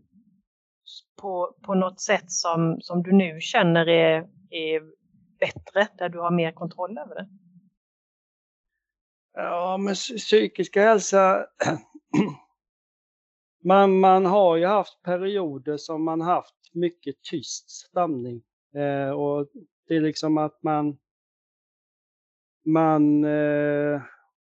på, 1.21 1.55
på 1.61 1.75
något 1.75 2.01
sätt 2.01 2.31
som, 2.31 2.77
som 2.81 3.03
du 3.03 3.11
nu 3.11 3.41
känner 3.41 3.89
är, 3.89 4.27
är 4.49 4.81
bättre, 5.39 5.87
där 5.97 6.09
du 6.09 6.19
har 6.19 6.31
mer 6.31 6.51
kontroll 6.51 6.97
över 6.97 7.15
det? 7.15 7.27
Ja, 9.33 9.77
men 9.77 9.95
psykiska 9.95 10.81
hälsa. 10.81 11.45
man, 13.63 13.99
man 13.99 14.25
har 14.25 14.55
ju 14.55 14.65
haft 14.65 15.01
perioder 15.01 15.77
som 15.77 16.03
man 16.03 16.21
haft 16.21 16.55
mycket 16.73 17.21
tyst 17.21 17.69
stamning. 17.69 18.41
Eh, 18.75 19.09
och 19.09 19.47
det 19.87 19.95
är 19.95 20.01
liksom 20.01 20.37
att 20.37 20.63
man 20.63 20.97
man 22.67 23.23
eh, 23.23 24.01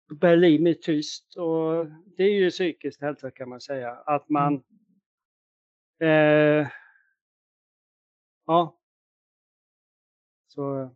blir 0.09 0.59
mer 0.59 0.75
tyst 0.75 1.37
och 1.37 1.87
det 2.17 2.25
är 2.25 2.33
ju 2.33 2.51
psykisk 2.51 3.01
hälsa 3.01 3.31
kan 3.31 3.49
man 3.49 3.61
säga. 3.61 3.91
Att 3.91 4.29
man 4.29 4.47
mm 4.47 4.63
Eh, 6.01 6.69
ja. 8.47 8.79
Så. 10.47 10.95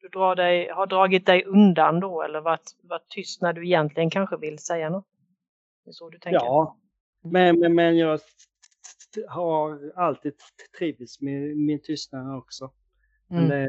Du 0.00 0.08
drar 0.08 0.36
dig, 0.36 0.68
har 0.68 0.86
dragit 0.86 1.26
dig 1.26 1.44
undan 1.44 2.00
då 2.00 2.22
eller 2.22 2.40
varit, 2.40 2.76
varit 2.82 3.08
tyst 3.08 3.42
när 3.42 3.52
du 3.52 3.66
egentligen 3.66 4.10
kanske 4.10 4.36
vill 4.36 4.58
säga 4.58 4.90
något? 4.90 5.06
Det 5.84 5.90
är 5.90 5.92
så 5.92 6.10
du 6.10 6.18
tänker? 6.18 6.36
Ja, 6.36 6.78
men, 7.22 7.58
men, 7.60 7.74
men 7.74 7.98
jag 7.98 8.20
har 9.28 9.92
alltid 9.96 10.34
trivits 10.78 11.20
med 11.20 11.56
min 11.56 11.82
tystnad 11.82 12.38
också. 12.38 12.72
Mm. 13.30 13.48
Det... 13.48 13.68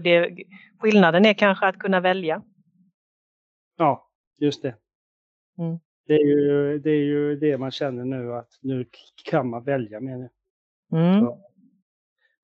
Och 0.00 0.04
det, 0.04 0.44
skillnaden 0.78 1.24
är 1.24 1.34
kanske 1.34 1.66
att 1.66 1.78
kunna 1.78 2.00
välja? 2.00 2.42
Ja, 3.76 4.10
just 4.38 4.62
det. 4.62 4.74
Mm. 5.58 5.78
Det 6.06 6.14
är, 6.14 6.26
ju, 6.26 6.78
det 6.78 6.90
är 6.90 7.04
ju 7.04 7.36
det 7.36 7.58
man 7.58 7.70
känner 7.70 8.04
nu 8.04 8.34
att 8.34 8.58
nu 8.60 8.86
kan 9.24 9.50
man 9.50 9.64
välja 9.64 10.00
med 10.00 10.20
det. 10.20 10.30
Mm. 10.96 11.26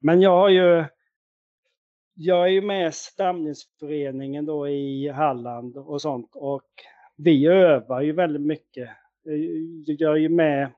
Men 0.01 0.21
jag 0.21 0.31
har 0.31 0.49
ju 0.49 0.85
jag 2.15 2.45
är 2.45 2.51
ju 2.51 2.61
med 2.61 2.89
i 2.89 2.93
stamningsföreningen 2.93 4.47
då 4.47 4.69
i 4.69 5.09
Halland 5.09 5.77
och 5.77 6.03
sånt 6.03 6.31
och 6.35 6.71
vi 7.17 7.47
övar 7.47 8.01
ju 8.01 8.13
väldigt 8.13 8.43
mycket. 8.43 8.89
Jag 9.87 10.13
är 10.13 10.21
ju 10.21 10.29
med 10.29 10.73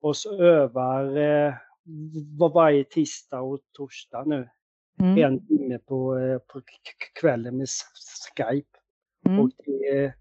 och 0.00 0.14
övar 0.40 1.16
eh, 1.16 1.54
varje 2.54 2.84
tisdag 2.84 3.40
och 3.40 3.60
torsdag 3.72 4.24
nu. 4.26 4.48
Mm. 5.00 5.18
En 5.18 5.46
timme 5.46 5.78
på, 5.78 6.18
eh, 6.18 6.38
på 6.38 6.62
kvällen 7.20 7.56
med 7.56 7.68
Skype. 8.36 8.78
Mm. 9.26 9.40
Och 9.40 9.50
det, 9.66 10.14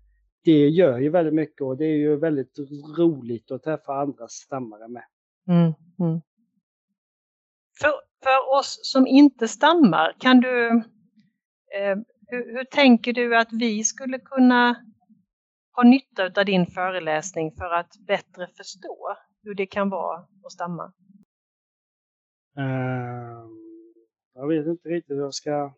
det 0.43 0.69
gör 0.69 0.99
ju 0.99 1.09
väldigt 1.09 1.33
mycket 1.33 1.61
och 1.61 1.77
det 1.77 1.85
är 1.85 1.97
ju 1.97 2.15
väldigt 2.15 2.59
roligt 2.97 3.51
att 3.51 3.63
träffa 3.63 3.93
andra 3.93 4.27
stammare 4.27 4.87
med. 4.87 5.03
Mm, 5.49 5.73
mm. 5.99 6.21
För, 7.81 7.91
för 8.23 8.59
oss 8.59 8.79
som 8.83 9.07
inte 9.07 9.47
stammar, 9.47 10.15
kan 10.19 10.39
du, 10.39 10.67
eh, 11.77 11.97
hur, 12.27 12.53
hur, 12.53 12.63
tänker 12.63 13.13
du 13.13 13.37
att 13.37 13.49
vi 13.51 13.83
skulle 13.83 14.19
kunna 14.19 14.85
ha 15.75 15.83
nytta 15.83 16.25
av 16.39 16.45
din 16.45 16.65
föreläsning 16.65 17.51
för 17.51 17.73
att 17.73 17.97
bättre 18.07 18.47
förstå 18.57 19.17
hur 19.43 19.55
det 19.55 19.65
kan 19.65 19.89
vara 19.89 20.19
att 20.19 20.51
stamma? 20.51 20.93
Uh, 22.59 23.66
jag 24.37 24.47
vet 24.47 24.67
inte 24.67 24.89
riktigt 24.89 25.17
hur 25.17 25.21
jag 25.21 25.33
ska 25.33 25.73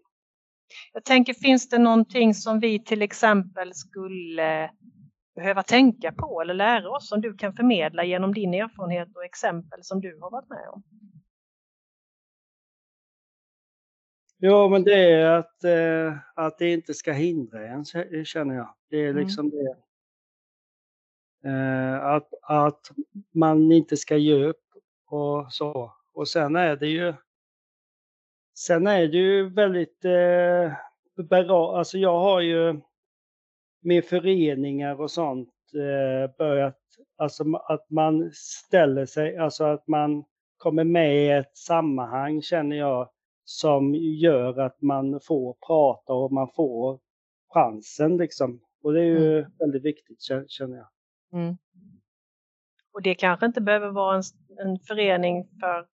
jag 0.93 1.05
tänker, 1.05 1.33
finns 1.33 1.69
det 1.69 1.77
någonting 1.77 2.33
som 2.33 2.59
vi 2.59 2.83
till 2.83 3.01
exempel 3.01 3.73
skulle 3.73 4.71
behöva 5.35 5.63
tänka 5.63 6.11
på 6.11 6.41
eller 6.41 6.53
lära 6.53 6.89
oss 6.89 7.09
som 7.09 7.21
du 7.21 7.33
kan 7.33 7.53
förmedla 7.53 8.03
genom 8.03 8.33
din 8.33 8.53
erfarenhet 8.53 9.15
och 9.15 9.25
exempel 9.25 9.83
som 9.83 10.01
du 10.01 10.19
har 10.21 10.31
varit 10.31 10.49
med 10.49 10.69
om? 10.69 10.83
Ja, 14.37 14.69
men 14.69 14.83
det 14.83 15.11
är 15.11 15.25
att, 15.25 15.63
eh, 15.63 16.17
att 16.35 16.57
det 16.57 16.73
inte 16.73 16.93
ska 16.93 17.11
hindra 17.11 17.67
en, 17.67 17.85
känner 18.25 18.55
jag. 18.55 18.75
Det 18.89 18.97
är 18.97 19.09
mm. 19.09 19.23
liksom 19.23 19.45
mm. 19.45 19.57
det. 19.57 19.75
Eh, 21.49 22.05
att, 22.05 22.33
att 22.41 22.91
man 23.31 23.71
inte 23.71 23.97
ska 23.97 24.17
ge 24.17 24.43
upp 24.43 24.65
och 25.05 25.53
så. 25.53 25.93
Och 26.13 26.27
sen 26.27 26.55
är 26.55 26.75
det 26.75 26.87
ju 26.87 27.13
Sen 28.67 28.87
är 28.87 29.07
det 29.07 29.17
ju 29.17 29.49
väldigt 29.49 30.05
eh, 30.05 30.73
bra, 31.29 31.77
alltså 31.77 31.97
jag 31.97 32.19
har 32.19 32.41
ju 32.41 32.81
med 33.81 34.05
föreningar 34.05 35.01
och 35.01 35.11
sånt 35.11 35.53
eh, 35.73 36.35
börjat, 36.37 36.79
alltså 37.17 37.43
att 37.53 37.89
man 37.89 38.31
ställer 38.33 39.05
sig, 39.05 39.37
alltså 39.37 39.63
att 39.63 39.87
man 39.87 40.23
kommer 40.57 40.83
med 40.83 41.15
i 41.15 41.29
ett 41.29 41.57
sammanhang 41.57 42.41
känner 42.41 42.75
jag 42.75 43.09
som 43.43 43.95
gör 43.95 44.59
att 44.59 44.81
man 44.81 45.19
får 45.19 45.55
prata 45.67 46.13
och 46.13 46.31
man 46.31 46.47
får 46.55 46.99
chansen 47.53 48.17
liksom. 48.17 48.61
Och 48.83 48.93
det 48.93 48.99
är 48.99 49.05
ju 49.05 49.39
mm. 49.39 49.51
väldigt 49.59 49.83
viktigt 49.83 50.21
känner 50.47 50.77
jag. 50.77 50.87
Mm. 51.33 51.57
Och 52.91 53.01
det 53.01 53.15
kanske 53.15 53.45
inte 53.45 53.61
behöver 53.61 53.89
vara 53.89 54.15
en, 54.15 54.23
en 54.57 54.79
förening 54.79 55.47
för 55.59 55.87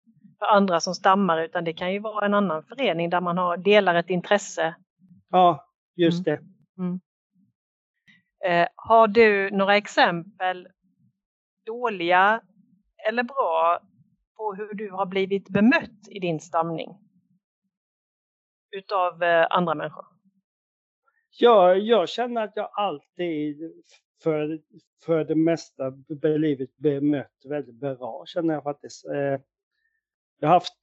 för 0.46 0.56
andra 0.56 0.80
som 0.80 0.96
stammar 0.96 1.42
utan 1.42 1.64
det 1.64 1.74
kan 1.74 1.94
ju 1.94 2.00
vara 2.00 2.26
en 2.26 2.34
annan 2.34 2.64
förening 2.64 3.10
där 3.10 3.22
man 3.22 3.38
har, 3.38 3.58
delar 3.58 3.96
ett 3.96 4.10
intresse. 4.10 4.76
Ja, 5.30 5.66
just 5.96 6.28
mm. 6.28 6.40
det. 6.40 6.82
Mm. 6.82 7.00
Eh, 8.46 8.68
har 8.76 9.08
du 9.08 9.52
några 9.52 9.78
exempel, 9.78 10.68
dåliga 11.66 12.42
eller 13.08 13.24
bra, 13.24 13.80
på 14.38 14.54
hur 14.54 14.74
du 14.74 14.92
har 14.92 15.06
blivit 15.06 15.50
bemött 15.50 16.08
i 16.10 16.20
din 16.20 16.40
stamning? 16.40 16.90
Utav 18.72 19.24
eh, 19.24 19.48
andra 19.50 19.76
människor? 19.76 20.06
jag, 21.40 21.80
jag 21.80 22.10
känner 22.10 22.44
att 22.44 22.54
jag 22.56 22.70
alltid 22.74 23.74
för, 24.24 24.60
för 25.06 25.24
det 25.24 25.36
mesta 25.36 25.92
blivit 26.08 26.78
bemött 26.78 27.42
väldigt 27.46 27.76
bra, 27.76 28.24
känner 28.26 28.54
jag 28.54 28.64
faktiskt. 28.64 29.06
Eh, 29.06 29.40
jag 30.40 30.48
har 30.48 30.54
haft 30.54 30.74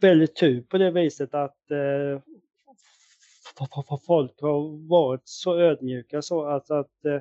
väldigt 0.00 0.36
tur 0.36 0.62
på 0.62 0.78
det 0.78 0.90
viset 0.90 1.34
att 1.34 1.70
eh, 1.70 2.22
folk 4.06 4.40
har 4.40 4.88
varit 4.88 5.22
så 5.24 5.58
ödmjuka 5.58 6.22
så 6.22 6.44
att, 6.44 6.70
att 6.70 7.04
eh, 7.04 7.20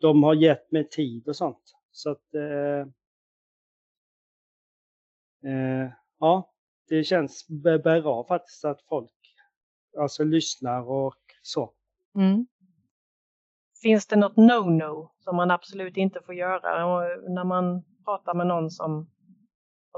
de 0.00 0.22
har 0.22 0.34
gett 0.34 0.72
mig 0.72 0.88
tid 0.88 1.28
och 1.28 1.36
sånt. 1.36 1.74
Så 1.90 2.10
att 2.10 2.34
eh, 2.34 2.80
eh, 5.52 5.90
ja, 6.18 6.52
det 6.88 7.04
känns 7.04 7.46
bra 7.82 8.24
faktiskt 8.28 8.64
att 8.64 8.82
folk 8.82 9.12
alltså 9.98 10.24
lyssnar 10.24 10.90
och 10.90 11.16
så. 11.42 11.72
Mm. 12.14 12.46
Finns 13.82 14.06
det 14.06 14.16
något 14.16 14.36
no-no 14.36 15.10
som 15.18 15.36
man 15.36 15.50
absolut 15.50 15.96
inte 15.96 16.20
får 16.20 16.34
göra 16.34 16.86
när 17.28 17.44
man 17.44 17.82
pratar 18.04 18.34
med 18.34 18.46
någon 18.46 18.70
som, 18.70 19.10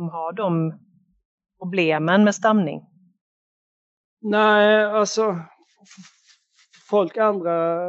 som 0.00 0.08
har 0.08 0.32
de 0.32 0.78
problemen 1.58 2.24
med 2.24 2.34
stamning? 2.34 2.86
Nej, 4.20 4.84
alltså 4.84 5.38
folk 6.90 7.16
andra 7.16 7.80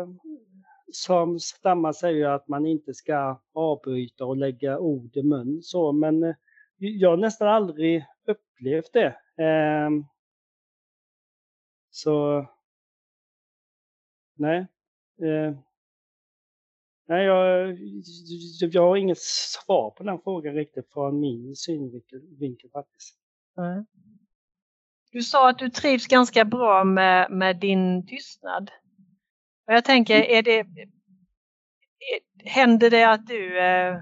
som 0.92 1.40
stammar 1.40 1.92
säger 1.92 2.30
att 2.30 2.48
man 2.48 2.66
inte 2.66 2.94
ska 2.94 3.42
avbryta 3.54 4.26
och 4.26 4.38
lägga 4.38 4.80
ord 4.80 5.18
i 5.18 5.24
mun 5.24 5.62
så, 5.64 5.92
men 5.92 6.24
eh, 6.24 6.36
jag 6.78 7.10
har 7.10 7.18
nästan 7.18 7.48
aldrig 7.48 8.06
upplevt 8.28 8.94
det. 8.94 9.16
Ehm, 9.44 10.06
så 11.92 12.46
nej. 14.36 14.68
Eh, 15.22 15.56
Nej, 17.12 17.26
jag, 17.26 17.78
jag 18.60 18.82
har 18.82 18.98
inget 18.98 19.18
svar 19.18 19.92
på 19.92 20.04
den 20.04 20.20
frågan 20.24 20.54
riktigt 20.54 20.94
från 20.94 21.20
min 21.20 21.56
synvinkel 21.56 22.70
faktiskt. 22.74 23.16
Nej. 23.58 23.86
Du 25.12 25.22
sa 25.22 25.50
att 25.50 25.60
du 25.60 25.70
trivs 25.70 26.08
ganska 26.08 26.46
bra 26.46 26.84
med, 26.84 27.32
med 27.32 27.60
din 27.60 28.08
tystnad. 28.08 28.72
Och 29.68 29.74
jag 29.74 29.86
tänker, 29.86 30.16
mm. 30.16 30.38
är 30.38 30.42
det, 30.44 30.60
är, 30.60 30.66
händer 32.46 32.90
det 32.90 33.04
att 33.04 33.28
du 33.28 33.60
eh, 33.60 33.98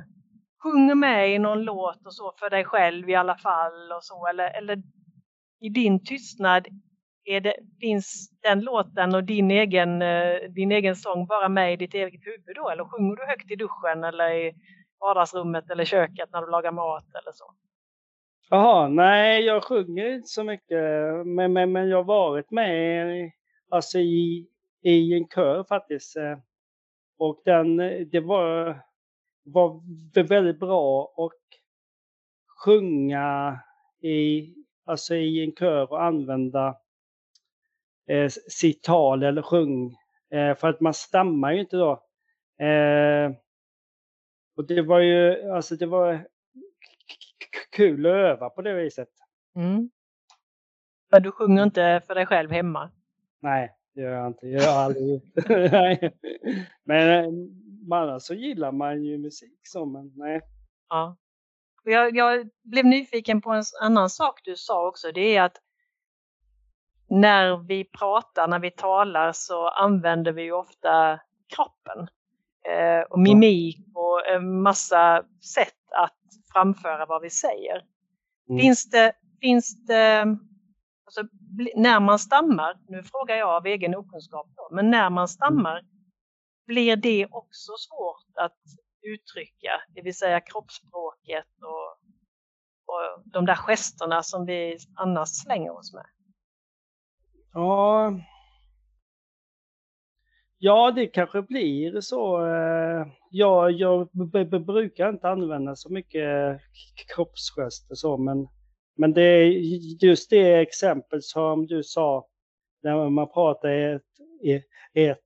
sjunger 0.63 0.96
med 0.96 1.36
i 1.36 1.39
någon 1.39 1.63
låt 1.63 2.06
och 2.06 2.13
så 2.13 2.34
för 2.39 2.50
dig 2.50 2.66
själv 2.66 3.10
i 3.10 3.16
alla 3.16 3.38
fall 3.38 3.92
och 3.92 4.04
så 4.04 4.28
eller, 4.28 4.58
eller 4.58 4.84
i 5.60 5.70
din 5.70 6.06
tystnad 6.06 6.68
är 7.30 7.42
det, 7.42 7.56
finns 7.80 8.30
den 8.42 8.62
låten 8.62 9.16
och 9.16 9.24
din 9.24 9.52
egen, 9.52 10.02
eh, 10.02 10.36
din 10.50 10.72
egen 10.72 10.96
sång 10.96 11.26
bara 11.26 11.50
med 11.50 11.74
i 11.74 11.76
ditt 11.76 11.94
eget 11.94 12.26
huvud 12.26 12.56
då 12.56 12.70
eller 12.70 12.84
sjunger 12.84 13.16
du 13.16 13.26
högt 13.26 13.52
i 13.52 13.56
duschen 13.56 14.04
eller 14.04 14.32
i 14.32 14.54
vardagsrummet 15.00 15.70
eller 15.70 15.86
köket 15.86 16.30
när 16.32 16.42
du 16.42 16.52
lagar 16.52 16.72
mat 16.72 17.06
eller 17.22 17.32
så? 17.34 17.46
Jaha, 18.50 18.88
nej 18.88 19.42
jag 19.42 19.64
sjunger 19.64 20.16
inte 20.16 20.28
så 20.28 20.44
mycket 20.44 20.82
men, 21.26 21.54
men, 21.54 21.72
men 21.72 21.90
jag 21.90 21.98
har 21.98 22.04
varit 22.04 22.52
med 22.52 23.32
alltså 23.70 24.00
i, 24.00 24.48
i 24.82 25.14
en 25.14 25.28
kör 25.28 25.64
faktiskt. 25.64 26.18
Eh, 26.18 26.38
och 27.18 27.42
den, 27.46 27.78
det 28.12 28.20
var, 28.20 28.82
var 29.44 29.82
väldigt 30.24 30.60
bra 30.60 31.14
att 31.18 31.60
sjunga 32.66 33.60
i, 34.02 34.54
alltså 34.86 35.15
i 35.15 35.44
en 35.44 35.56
kör 35.56 35.92
och 35.92 36.04
använda 36.04 36.76
eh, 38.10 38.30
sitt 38.30 38.84
tal 38.84 39.24
eller 39.24 39.41
sjung. 39.41 39.95
Eh, 40.32 40.56
för 40.56 40.67
att 40.67 40.80
man 40.82 40.93
stammar 40.93 41.52
ju 41.52 41.60
inte 41.60 41.78
då. 41.78 41.91
Eh, 42.65 43.32
och 44.58 44.67
det 44.67 44.82
var 44.82 45.00
ju, 45.00 45.52
alltså 45.52 45.76
det 45.76 45.86
var 45.86 46.28
kul 47.72 48.06
att 48.06 48.12
öva 48.12 48.50
på 48.50 48.62
det 48.62 48.74
viset. 48.74 49.10
Mm. 49.56 49.89
Men 51.12 51.24
du 51.24 51.32
sjunger 51.32 51.63
inte 51.63 52.02
för 52.08 52.15
dig 52.15 52.26
själv 52.26 52.52
hemma? 52.52 52.91
Nej, 53.39 53.76
det 53.95 54.02
gör 54.02 54.12
jag 54.12 54.28
inte. 54.28 54.48
Jag 54.48 54.72
har 54.72 54.84
aldrig 54.84 55.22
Men 56.84 57.10
eh, 57.10 57.98
annars 57.98 58.24
så 58.24 58.34
gillar 58.34 58.72
man 58.72 59.04
ju 59.04 59.17
musik 59.17 59.60
så, 59.63 59.86
men 59.86 60.13
nej. 60.15 60.41
Ja. 60.89 61.17
Jag, 61.84 62.15
jag, 62.15 62.50
blev 62.63 62.86
nyfiken 62.86 63.41
på 63.41 63.50
en 63.50 63.63
annan 63.82 64.10
sak 64.10 64.41
du 64.43 64.56
sa 64.56 64.88
också. 64.88 65.12
Det 65.12 65.36
är 65.36 65.43
att 65.43 65.58
när 67.10 67.58
vi 67.58 67.86
pratar, 67.86 68.48
när 68.48 68.60
vi 68.60 68.72
talar 68.72 69.32
så 69.32 69.67
använder 69.67 70.32
vi 70.32 70.52
ofta 70.52 71.19
kroppen 71.56 72.08
eh, 72.65 73.02
och 73.02 73.19
mimik 73.19 73.78
och 73.95 74.28
en 74.28 74.62
massa 74.62 75.24
sätt 75.56 75.91
att 75.95 76.15
framföra 76.54 77.06
vad 77.06 77.22
vi 77.22 77.30
säger. 77.30 77.86
Mm. 78.50 78.60
Finns 78.60 78.89
det, 78.89 79.13
finns 79.41 79.86
det 79.86 80.38
alltså, 81.06 81.22
när 81.76 82.00
man 82.00 82.19
stammar, 82.19 82.78
nu 82.88 83.04
frågar 83.04 83.36
jag 83.36 83.50
av 83.50 83.65
egen 83.65 83.95
okunskap 83.95 84.48
då, 84.56 84.76
men 84.76 84.91
när 84.91 85.10
man 85.10 85.28
stammar 85.28 85.82
blir 86.67 86.95
det 86.95 87.28
också 87.32 87.72
svårt 87.78 88.38
att 88.45 88.58
uttrycka, 89.02 89.72
det 89.95 90.02
vill 90.02 90.17
säga 90.17 90.41
kroppsspråket 90.41 91.48
och, 91.62 91.91
och 92.86 93.24
de 93.26 93.45
där 93.45 93.56
gesterna 93.56 94.24
som 94.24 94.45
vi 94.45 94.78
annars 94.95 95.30
slänger 95.30 95.72
oss 95.78 95.93
med? 95.93 96.06
Ja, 97.54 98.14
ja 100.58 100.92
det 100.92 101.08
kanske 101.08 101.42
blir 101.42 102.02
så. 102.02 102.40
Ja, 103.32 103.70
jag 103.70 104.10
brukar 104.66 105.10
inte 105.10 105.30
använda 105.30 105.76
så 105.76 105.90
mycket 105.90 106.60
kroppsgester 107.16 107.96
så, 107.96 108.18
men, 108.18 108.48
men 108.98 109.14
det 109.14 109.22
är 109.22 109.52
just 110.06 110.30
det 110.30 110.54
exempel 110.54 111.22
som 111.22 111.68
du 111.68 111.84
sa 111.84 112.28
när 112.84 113.10
man 113.10 113.32
pratar 113.32 113.70
ett, 113.70 114.02
ett, 114.94 115.20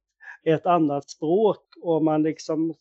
ett 0.44 0.66
annat 0.66 1.10
språk 1.10 1.64
och 1.82 2.04
man 2.04 2.24
liksom 2.24 2.74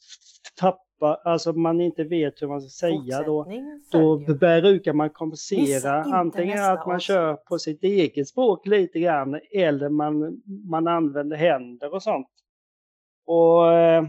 tappar 1.02 1.30
alltså 1.30 1.52
man 1.52 1.80
inte 1.80 2.04
vet 2.04 2.42
hur 2.42 2.48
man 2.48 2.60
ska 2.60 2.86
säga 2.86 3.22
då, 3.22 3.46
då 3.92 4.18
brukar 4.18 4.92
man 4.92 5.10
kompensera 5.10 6.02
antingen 6.02 6.64
att 6.64 6.86
man 6.86 7.00
kör 7.00 7.34
på 7.34 7.58
sitt 7.58 7.84
eget 7.84 8.28
språk 8.28 8.66
lite 8.66 9.00
grann 9.00 9.40
eller 9.52 9.88
man, 9.88 10.42
man 10.70 10.88
använder 10.88 11.36
händer 11.36 11.94
och 11.94 12.02
sånt. 12.02 12.28
Och 13.26 13.72
eh, 13.72 14.04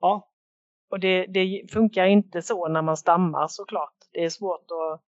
ja. 0.00 0.28
Och 0.90 1.00
det, 1.00 1.26
det 1.26 1.72
funkar 1.72 2.06
inte 2.06 2.42
så 2.42 2.68
när 2.68 2.82
man 2.82 2.96
stammar 2.96 3.46
såklart. 3.48 3.94
Det 4.12 4.24
är 4.24 4.30
svårt 4.30 4.66
att 4.70 5.02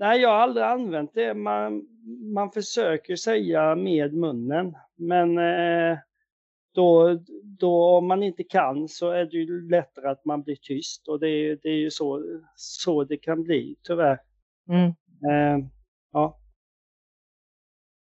Nej, 0.00 0.20
jag 0.20 0.28
har 0.28 0.36
aldrig 0.36 0.66
använt 0.66 1.14
det. 1.14 1.34
Man, 1.34 1.82
man 2.34 2.50
försöker 2.50 3.16
säga 3.16 3.74
med 3.74 4.14
munnen, 4.14 4.76
men 4.96 5.38
eh, 5.38 5.98
då, 6.78 7.18
då 7.42 7.84
om 7.84 8.06
man 8.06 8.22
inte 8.22 8.44
kan 8.44 8.88
så 8.88 9.10
är 9.10 9.24
det 9.24 9.36
ju 9.36 9.68
lättare 9.68 10.08
att 10.08 10.24
man 10.24 10.42
blir 10.42 10.56
tyst 10.56 11.08
och 11.08 11.20
det, 11.20 11.54
det 11.54 11.68
är 11.68 11.76
ju 11.76 11.90
så, 11.90 12.40
så 12.54 13.04
det 13.04 13.16
kan 13.16 13.42
bli 13.42 13.76
tyvärr. 13.82 14.20
Mm. 14.68 14.86
Eh, 15.30 15.66
ja. 16.12 16.38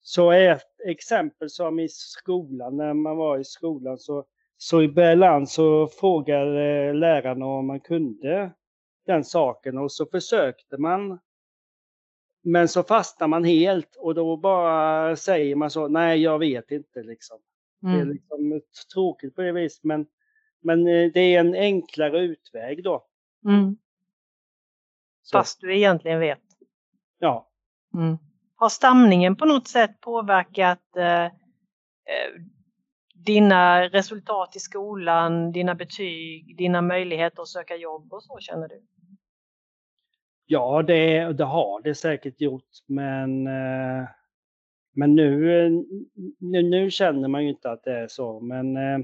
Så 0.02 0.30
ett 0.30 0.80
exempel 0.86 1.50
som 1.50 1.80
i 1.80 1.88
skolan, 1.88 2.76
när 2.76 2.94
man 2.94 3.16
var 3.16 3.38
i 3.38 3.44
skolan 3.44 3.98
så, 3.98 4.24
så 4.56 4.82
i 4.82 4.88
början 4.88 5.46
så 5.46 5.86
frågade 5.86 6.92
lärarna 6.92 7.46
om 7.46 7.66
man 7.66 7.80
kunde 7.80 8.50
den 9.06 9.24
saken 9.24 9.78
och 9.78 9.92
så 9.92 10.06
försökte 10.06 10.78
man. 10.78 11.18
Men 12.42 12.68
så 12.68 12.82
fastnar 12.82 13.28
man 13.28 13.44
helt 13.44 13.96
och 13.96 14.14
då 14.14 14.36
bara 14.36 15.16
säger 15.16 15.56
man 15.56 15.70
så, 15.70 15.88
nej 15.88 16.22
jag 16.22 16.38
vet 16.38 16.70
inte 16.70 17.02
liksom. 17.02 17.38
Mm. 17.82 17.94
Det 17.94 17.98
är 17.98 18.02
mm. 18.02 18.12
liksom 18.12 18.60
tråkigt 18.94 19.34
på 19.34 19.42
det 19.42 19.52
viset 19.52 19.84
men, 19.84 20.06
men 20.62 20.86
eh, 20.86 21.12
det 21.12 21.20
är 21.20 21.40
en 21.40 21.54
enklare 21.54 22.20
utväg 22.20 22.84
då. 22.84 23.06
Mm. 23.44 23.76
Fast 25.32 25.60
du 25.60 25.76
egentligen 25.76 26.20
vet. 26.20 26.42
Ja. 27.18 27.48
Mm. 27.94 28.18
Har 28.56 28.68
stamningen 28.68 29.36
på 29.36 29.44
något 29.44 29.68
sätt 29.68 30.00
påverkat 30.00 30.96
eh, 30.96 31.24
eh, 31.24 31.30
dina 33.14 33.82
resultat 33.82 34.56
i 34.56 34.58
skolan, 34.58 35.52
dina 35.52 35.74
betyg, 35.74 36.56
dina 36.56 36.82
möjligheter 36.82 37.42
att 37.42 37.48
söka 37.48 37.76
jobb 37.76 38.12
och 38.12 38.22
så 38.22 38.38
känner 38.40 38.68
du? 38.68 38.82
Ja, 40.46 40.82
det, 40.82 41.32
det 41.32 41.44
har 41.44 41.82
det 41.82 41.94
säkert 41.94 42.40
gjort, 42.40 42.70
men 42.86 43.46
eh, 43.46 44.08
men 44.92 45.14
nu, 45.14 45.70
nu, 46.38 46.62
nu, 46.62 46.90
känner 46.90 47.28
man 47.28 47.42
ju 47.44 47.50
inte 47.50 47.70
att 47.70 47.84
det 47.84 47.92
är 47.92 48.08
så. 48.08 48.40
Men, 48.40 48.76
eh, 48.76 48.98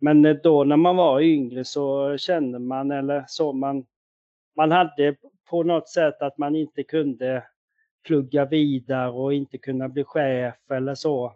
men 0.00 0.40
då 0.42 0.64
när 0.64 0.76
man 0.76 0.96
var 0.96 1.20
yngre 1.20 1.64
så 1.64 2.16
kände 2.16 2.58
man, 2.58 2.90
eller 2.90 3.24
så 3.28 3.52
man, 3.52 3.86
man 4.56 4.70
hade 4.72 5.16
på 5.50 5.62
något 5.62 5.88
sätt 5.88 6.22
att 6.22 6.38
man 6.38 6.56
inte 6.56 6.82
kunde 6.82 7.44
plugga 8.06 8.44
vidare 8.44 9.10
och 9.10 9.34
inte 9.34 9.58
kunna 9.58 9.88
bli 9.88 10.04
chef 10.04 10.70
eller 10.70 10.94
så. 10.94 11.26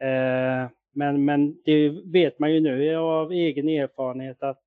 Eh, 0.00 0.70
men, 0.94 1.24
men 1.24 1.62
det 1.64 1.88
vet 1.88 2.38
man 2.38 2.52
ju 2.52 2.60
nu 2.60 2.96
av 2.96 3.32
egen 3.32 3.68
erfarenhet 3.68 4.42
att 4.42 4.60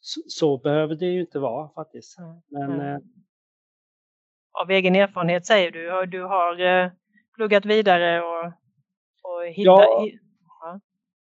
så, 0.00 0.20
så 0.26 0.58
behöver 0.58 0.94
det 0.94 1.06
ju 1.06 1.20
inte 1.20 1.38
vara 1.38 1.68
faktiskt. 1.68 2.16
Men, 2.48 2.70
Mm. 2.72 2.80
eh, 2.94 2.98
Av 4.62 4.70
egen 4.70 4.96
erfarenhet 4.96 5.46
säger 5.46 5.70
du, 5.70 6.06
du 6.06 6.22
har 6.22 6.60
eh, 6.60 6.90
pluggat 7.40 7.64
vidare 7.64 8.22
och, 8.22 8.46
och 9.22 9.46
hittat... 9.46 9.64
Ja. 9.66 10.04
hi- 10.04 10.18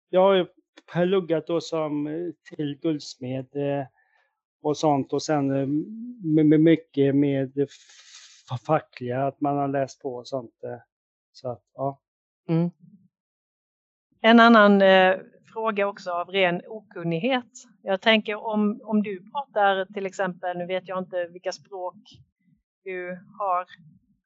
jag 0.08 0.20
har 0.20 0.34
ju 0.34 0.46
pluggat 0.92 1.46
då 1.46 1.60
som 1.60 2.06
eh, 2.06 2.32
till 2.56 2.78
guldsmed 2.82 3.56
eh, 3.56 3.86
och 4.62 4.76
sånt 4.76 5.12
och 5.12 5.22
sen 5.22 5.50
eh, 5.50 5.66
med, 6.44 6.60
mycket 6.60 7.14
med 7.14 7.68
fackliga, 8.66 9.26
att 9.26 9.40
man 9.40 9.56
har 9.56 9.68
läst 9.68 10.02
på 10.02 10.14
och 10.14 10.28
sånt. 10.28 10.54
Så 11.32 11.50
att, 11.50 11.62
ja. 11.74 12.00
Mm. 12.48 12.70
En 14.20 14.40
annan 14.40 14.82
eh, 14.82 15.16
fråga 15.52 15.86
också 15.86 16.10
av 16.10 16.28
ren 16.28 16.62
okunnighet. 16.66 17.52
Jag 17.82 18.00
tänker 18.00 18.34
om, 18.34 18.80
om 18.84 19.02
du 19.02 19.30
pratar 19.30 19.94
till 19.94 20.06
exempel, 20.06 20.58
nu 20.58 20.66
vet 20.66 20.88
jag 20.88 20.98
inte 20.98 21.26
vilka 21.26 21.52
språk 21.52 21.96
du 22.84 23.20
har 23.38 23.66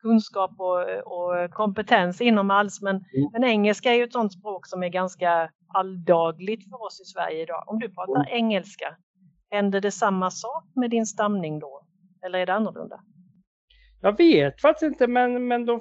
kunskap 0.02 0.50
och, 0.58 0.82
och 1.06 1.50
kompetens 1.50 2.20
inom 2.20 2.50
alls, 2.50 2.82
men, 2.82 3.04
men 3.32 3.44
engelska 3.44 3.90
är 3.90 3.94
ju 3.94 4.04
ett 4.04 4.12
sådant 4.12 4.32
språk 4.32 4.66
som 4.66 4.82
är 4.82 4.88
ganska 4.88 5.50
alldagligt 5.74 6.70
för 6.70 6.86
oss 6.86 7.00
i 7.00 7.04
Sverige 7.04 7.42
idag. 7.42 7.64
Om 7.66 7.78
du 7.78 7.88
pratar 7.88 8.28
engelska, 8.30 8.96
händer 9.50 9.80
det 9.80 9.90
samma 9.90 10.30
sak 10.30 10.64
med 10.74 10.90
din 10.90 11.06
stamning 11.06 11.58
då? 11.58 11.86
Eller 12.26 12.38
är 12.38 12.46
det 12.46 12.54
annorlunda? 12.54 13.00
Jag 14.02 14.16
vet 14.16 14.60
faktiskt 14.60 14.92
inte, 14.92 15.06
men, 15.06 15.48
men 15.48 15.66
de 15.66 15.80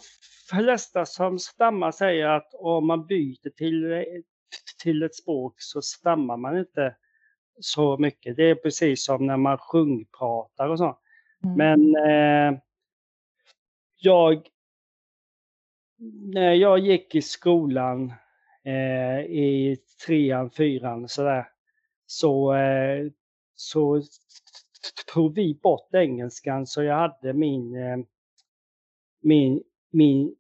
flesta 0.50 1.06
som 1.06 1.40
stammar 1.40 1.92
säger 1.92 2.28
att 2.28 2.50
om 2.54 2.88
man 2.88 3.06
byter 3.06 3.50
till, 3.50 4.06
till 4.84 5.04
ett 5.04 5.16
språk 5.16 5.54
så 5.58 5.82
stammar 5.82 6.38
man 6.38 6.58
inte 6.58 6.96
så 7.60 7.98
mycket. 7.98 8.36
Det 8.36 8.50
är 8.50 8.56
precis 8.56 9.06
som 9.06 9.28
när 9.28 9.38
man 9.38 9.58
sjungpratar 9.58 10.70
och 10.70 10.78
så. 10.78 10.98
Men 11.58 11.96
eh, 11.96 12.60
jag, 14.00 14.48
när 16.34 16.54
jag 16.54 16.80
gick 16.80 17.16
i 17.16 17.22
skolan 17.22 18.14
eh, 18.64 19.20
i 19.20 19.78
trean, 20.06 20.52
fyran 20.52 21.08
sådär, 21.08 21.48
så, 22.06 22.54
eh, 22.54 23.12
så 23.56 24.02
tog 25.14 25.36
vi 25.36 25.60
bort 25.64 25.94
engelskan 25.94 26.68
så 26.68 26.84
jag 26.84 26.96
hade 26.96 27.34
min, 27.34 27.76
eh, 27.76 27.98
min, 29.22 29.64
min, 29.92 30.36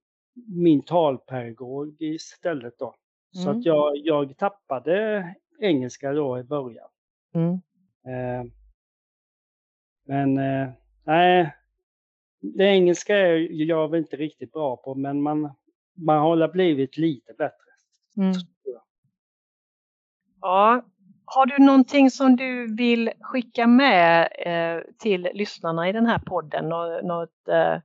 min 0.47 0.81
talpedagog 0.81 1.95
istället 1.99 2.79
då. 2.79 2.95
Så 3.31 3.41
Mm. 3.49 3.57
att 3.59 3.65
jag, 3.65 3.97
jag 3.97 4.37
tappade 4.37 5.25
engelska 5.59 6.11
då 6.13 6.39
i 6.39 6.43
början. 6.43 6.89
Mm. 7.33 7.53
Eh, 8.05 8.51
men 10.05 10.37
eh, 10.37 10.69
nej, 11.03 11.55
det 12.41 12.63
engelska 12.63 13.17
är 13.17 13.47
jag 13.51 13.89
väl 13.89 13.99
inte 13.99 14.15
riktigt 14.15 14.51
bra 14.51 14.77
på, 14.77 14.95
men 14.95 15.21
man, 15.21 15.55
man 15.97 16.19
har 16.19 16.47
blivit 16.47 16.97
lite 16.97 17.33
bättre. 17.33 17.69
Mm. 18.17 18.33
Ja, 20.41 20.83
har 21.25 21.45
du 21.45 21.57
någonting 21.57 22.11
som 22.11 22.35
du 22.35 22.75
vill 22.75 23.11
skicka 23.21 23.67
med 23.67 24.29
eh, 24.45 24.83
till 24.97 25.29
lyssnarna 25.33 25.89
i 25.89 25.91
den 25.91 26.05
här 26.05 26.19
podden? 26.19 26.69
Nå, 26.69 27.01
något, 27.03 27.47
eh, 27.47 27.81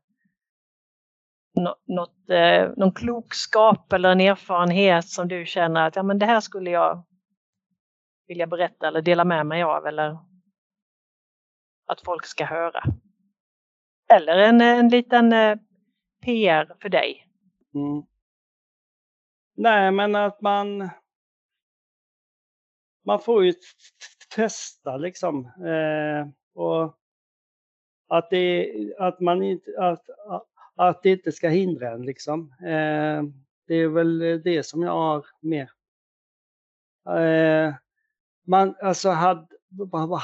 nå, 1.55 1.77
något, 1.85 2.31
eh, 2.31 2.71
någon 2.77 2.93
klokskap 2.93 3.93
eller 3.93 4.13
en 4.13 4.21
erfarenhet 4.21 5.09
som 5.09 5.29
du 5.29 5.47
känner 5.47 5.87
att 5.87 5.97
ja, 5.97 6.03
men 6.03 6.19
det 6.19 6.27
här 6.27 6.41
skulle 6.41 6.71
jag 6.71 7.05
vilja 8.27 8.47
berätta 8.47 8.89
eller 8.89 9.03
dela 9.03 9.25
med 9.25 9.47
mig 9.47 9.63
av 9.63 9.87
eller 9.87 10.19
att 11.87 12.01
folk 12.05 12.27
ska 12.27 12.45
höra? 12.45 12.83
Eller 14.09 14.39
en, 14.39 14.61
eh, 14.61 14.79
en 14.79 14.89
liten 14.89 15.33
eh, 15.33 15.59
PR 16.25 16.77
för 16.81 16.89
dig? 16.89 17.27
Mm. 17.75 18.03
Nej, 19.57 19.91
men 19.93 20.15
att 20.15 20.41
man 20.41 20.91
man 23.05 23.21
får 23.21 23.45
ju 23.45 23.55
testa 24.35 24.97
liksom. 24.97 25.47
Eh, 25.47 26.29
och 26.63 26.99
att, 28.09 28.31
det, 28.31 28.73
att, 28.99 29.21
man 29.21 29.43
inte, 29.43 29.71
att, 29.79 30.05
att 30.75 31.03
det 31.03 31.11
inte 31.11 31.33
ska 31.33 31.49
hindra 31.49 31.91
en 31.91 32.03
liksom. 32.03 32.55
Eh, 32.61 33.23
det 33.67 33.75
är 33.75 33.89
väl 33.89 34.43
det 34.45 34.67
som 34.67 34.83
jag 34.83 34.93
har 34.93 35.27
med. 35.41 35.69
Eh, 37.09 37.75
man, 38.47 38.75
alltså 38.83 39.11
hade, 39.11 39.47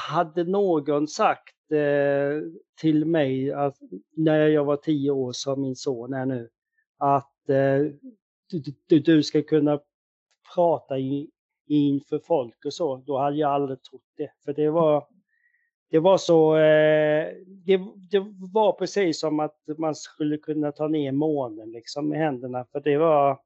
hade 0.09 0.43
någon 0.43 1.07
sagt 1.07 1.55
eh, 1.71 2.41
till 2.81 3.05
mig 3.05 3.51
att, 3.51 3.77
när 4.15 4.47
jag 4.47 4.65
var 4.65 4.77
tio 4.77 5.11
år 5.11 5.31
som 5.31 5.61
min 5.61 5.75
son 5.75 6.13
är 6.13 6.25
nu, 6.25 6.49
att 6.97 7.49
eh, 7.49 7.91
du, 8.87 8.99
du, 8.99 9.23
ska 9.23 9.41
kunna 9.41 9.79
prata 10.55 10.99
i, 10.99 11.29
inför 11.67 12.19
folk 12.19 12.65
och 12.65 12.73
så, 12.73 12.95
då 12.95 13.17
hade 13.17 13.37
jag 13.37 13.51
aldrig 13.51 13.83
trott 13.83 14.01
det. 14.17 14.31
För 14.45 14.53
det 14.53 14.69
var, 14.69 15.07
det 15.89 15.99
var 15.99 16.17
så, 16.17 16.55
eh, 16.55 17.27
det, 17.47 17.77
det 18.11 18.19
var 18.53 18.71
precis 18.71 19.19
som 19.19 19.39
att 19.39 19.57
man 19.77 19.95
skulle 19.95 20.37
kunna 20.37 20.71
ta 20.71 20.87
ner 20.87 21.11
månen 21.11 21.71
liksom 21.71 22.09
med 22.09 22.19
händerna, 22.19 22.65
för 22.71 22.79
det 22.79 22.97
var, 22.97 23.39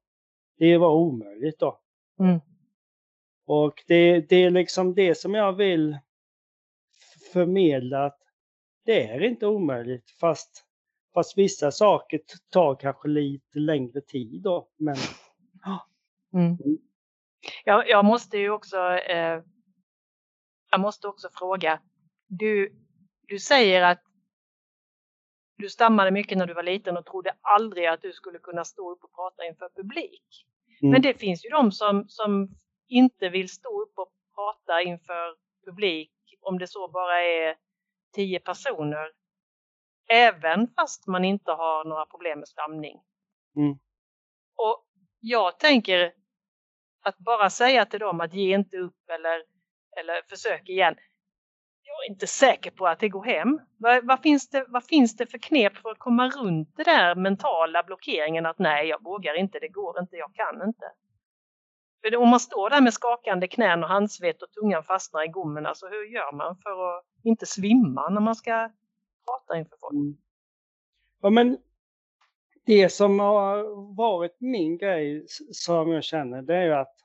det 0.57 0.77
var 0.77 0.93
omöjligt 0.93 1.59
då. 1.59 1.79
Mm. 2.19 2.39
Och 3.45 3.83
det, 3.87 4.19
det 4.29 4.35
är 4.35 4.49
liksom 4.49 4.93
det 4.93 5.15
som 5.15 5.33
jag 5.33 5.53
vill 5.53 5.97
förmedla, 7.35 8.05
att 8.05 8.19
det 8.85 9.07
är 9.07 9.23
inte 9.23 9.47
omöjligt, 9.47 10.11
fast, 10.19 10.65
fast 11.13 11.37
vissa 11.37 11.71
saker 11.71 12.19
tar 12.49 12.75
kanske 12.75 13.07
lite 13.07 13.59
längre 13.59 14.01
tid 14.01 14.41
då. 14.41 14.69
Men 14.77 14.95
Mm. 16.33 16.57
Jag, 17.65 17.89
jag 17.89 18.05
måste 18.05 18.37
ju 18.37 18.49
också, 18.49 18.77
eh, 18.97 19.41
jag 20.71 20.79
måste 20.79 21.07
också 21.07 21.29
fråga. 21.33 21.81
Du, 22.27 22.75
du 23.21 23.39
säger 23.39 23.81
att 23.81 24.01
du 25.57 25.69
stammade 25.69 26.11
mycket 26.11 26.37
när 26.37 26.47
du 26.47 26.53
var 26.53 26.63
liten 26.63 26.97
och 26.97 27.05
trodde 27.05 27.35
aldrig 27.41 27.85
att 27.85 28.01
du 28.01 28.13
skulle 28.13 28.39
kunna 28.39 28.65
stå 28.65 28.91
upp 28.91 29.03
och 29.03 29.15
prata 29.15 29.45
inför 29.45 29.69
publik. 29.75 30.45
Mm. 30.81 30.91
Men 30.91 31.01
det 31.01 31.13
finns 31.13 31.45
ju 31.45 31.49
de 31.49 31.71
som, 31.71 32.05
som 32.07 32.49
inte 32.87 33.29
vill 33.29 33.49
stå 33.49 33.81
upp 33.81 33.93
och 33.95 34.11
prata 34.35 34.81
inför 34.81 35.35
publik 35.65 36.11
om 36.45 36.59
det 36.59 36.67
så 36.67 36.87
bara 36.87 37.21
är 37.21 37.55
tio 38.15 38.39
personer. 38.39 39.11
Även 40.09 40.67
fast 40.75 41.07
man 41.07 41.25
inte 41.25 41.51
har 41.51 41.85
några 41.85 42.05
problem 42.05 42.39
med 42.39 42.47
stamning. 42.47 43.01
Mm. 43.57 43.79
Och 44.55 44.85
jag 45.19 45.59
tänker 45.59 46.13
att 47.03 47.17
bara 47.17 47.49
säga 47.49 47.85
till 47.85 47.99
dem 47.99 48.21
att 48.21 48.33
ge 48.33 48.55
inte 48.55 48.77
upp 48.77 49.09
eller, 49.09 49.43
eller 49.97 50.21
försök 50.29 50.69
igen. 50.69 50.95
Jag 51.83 52.05
är 52.05 52.11
inte 52.11 52.27
säker 52.27 52.71
på 52.71 52.87
att 52.87 52.99
det 52.99 53.09
går 53.09 53.23
hem. 53.23 53.59
Vad, 53.77 54.05
vad, 54.05 54.21
finns 54.21 54.49
det, 54.49 54.65
vad 54.67 54.85
finns 54.85 55.15
det 55.15 55.25
för 55.25 55.37
knep 55.37 55.77
för 55.77 55.89
att 55.89 55.99
komma 55.99 56.29
runt 56.29 56.77
det 56.77 56.83
där 56.83 57.15
mentala 57.15 57.83
blockeringen 57.83 58.45
att 58.45 58.59
nej, 58.59 58.87
jag 58.87 59.03
vågar 59.03 59.33
inte, 59.33 59.59
det 59.59 59.67
går 59.67 59.99
inte, 59.99 60.15
jag 60.15 60.33
kan 60.33 60.67
inte. 60.67 60.85
För 62.05 62.17
om 62.17 62.29
man 62.29 62.39
står 62.39 62.69
där 62.69 62.81
med 62.81 62.93
skakande 62.93 63.47
knän 63.47 63.83
och 63.83 63.89
handsvett 63.89 64.41
och 64.41 64.51
tungan 64.51 64.83
fastnar 64.83 65.25
i 65.25 65.27
gommen, 65.27 65.65
alltså 65.65 65.87
hur 65.87 66.05
gör 66.13 66.35
man 66.35 66.57
för 66.57 66.97
att 66.97 67.05
inte 67.23 67.45
svimma 67.45 68.09
när 68.09 68.21
man 68.21 68.35
ska 68.35 68.69
prata 69.25 69.59
inför 69.59 69.77
folk? 69.79 69.93
Mm. 69.93 70.17
Ja, 71.21 71.29
men 71.29 71.57
det 72.65 72.89
som 72.89 73.19
har 73.19 73.63
varit 73.95 74.35
min 74.39 74.77
grej 74.77 75.25
som 75.51 75.91
jag 75.91 76.03
känner, 76.03 76.41
det 76.41 76.55
är 76.55 76.63
ju 76.63 76.73
att, 76.73 76.95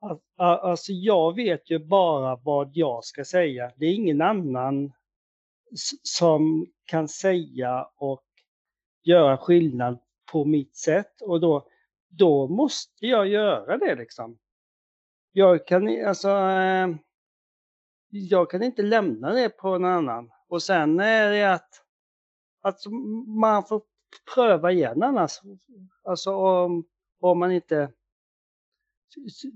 att 0.00 0.20
alltså 0.64 0.92
jag 0.92 1.34
vet 1.34 1.70
ju 1.70 1.78
bara 1.78 2.36
vad 2.36 2.70
jag 2.74 3.04
ska 3.04 3.24
säga. 3.24 3.72
Det 3.76 3.86
är 3.86 3.94
ingen 3.94 4.22
annan 4.22 4.92
som 6.02 6.66
kan 6.84 7.08
säga 7.08 7.88
och 7.96 8.24
göra 9.02 9.36
skillnad 9.36 9.98
på 10.32 10.44
mitt 10.44 10.76
sätt 10.76 11.22
och 11.22 11.40
då, 11.40 11.68
då 12.16 12.48
måste 12.48 13.06
jag 13.06 13.26
göra 13.28 13.78
det 13.78 13.94
liksom. 13.94 14.38
Jag 15.32 15.66
kan, 15.66 16.06
alltså, 16.06 16.28
eh, 16.28 16.88
jag 18.08 18.50
kan 18.50 18.62
inte 18.62 18.82
lämna 18.82 19.32
det 19.32 19.48
på 19.48 19.78
någon 19.78 19.90
annan. 19.90 20.30
Och 20.48 20.62
sen 20.62 21.00
är 21.00 21.30
det 21.30 21.52
att, 21.52 21.82
att 22.60 22.80
man 23.26 23.64
får 23.64 23.82
pröva 24.34 24.72
igen 24.72 25.02
annars. 25.02 25.40
Alltså 26.02 26.34
om, 26.34 26.84
om 27.20 27.38
man 27.38 27.52
inte 27.52 27.92
ty- 29.14 29.28
ty- 29.42 29.52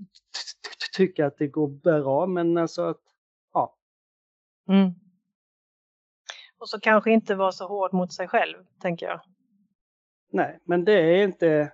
tycker 0.97 1.23
att 1.25 1.37
det 1.37 1.47
går 1.47 1.67
bra, 1.67 2.25
men 2.25 2.57
alltså 2.57 2.81
att, 2.81 3.01
ja. 3.53 3.75
Mm. 4.69 4.91
Och 6.57 6.69
så 6.69 6.79
kanske 6.79 7.11
inte 7.11 7.35
vara 7.35 7.51
så 7.51 7.67
hård 7.67 7.93
mot 7.93 8.13
sig 8.13 8.27
själv, 8.27 8.65
tänker 8.81 9.05
jag. 9.05 9.21
Nej, 10.31 10.59
men 10.63 10.85
det 10.85 10.93
är 10.93 11.23
inte, 11.23 11.73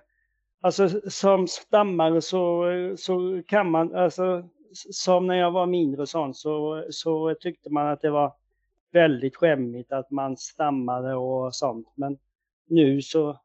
Alltså 0.66 1.10
som 1.10 1.48
stammare 1.48 2.22
så, 2.22 2.64
så 2.98 3.42
kan 3.46 3.70
man, 3.70 3.94
alltså 3.94 4.48
som 4.72 5.26
när 5.26 5.34
jag 5.34 5.50
var 5.50 5.66
mindre 5.66 6.06
sånt 6.06 6.36
så, 6.36 6.86
så 6.90 7.34
tyckte 7.40 7.70
man 7.70 7.86
att 7.86 8.00
det 8.00 8.10
var 8.10 8.34
väldigt 8.92 9.36
skämmigt 9.36 9.92
att 9.92 10.10
man 10.10 10.36
stammade 10.36 11.14
och 11.14 11.54
sånt. 11.54 11.92
Men 11.94 12.18
nu 12.64 13.02
så, 13.02 13.40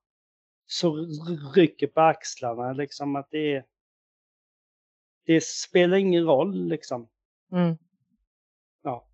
så 0.65 0.95
rycker 1.55 1.87
på 1.87 2.01
axlarna 2.01 2.73
liksom 2.73 3.15
att 3.15 3.27
det 3.31 3.55
är 3.55 3.65
det 5.25 5.43
spelar 5.43 5.97
ingen 5.97 6.23
roll 6.23 6.67
liksom. 6.67 7.07
Mm. 7.51 7.77
Ja. 8.83 9.07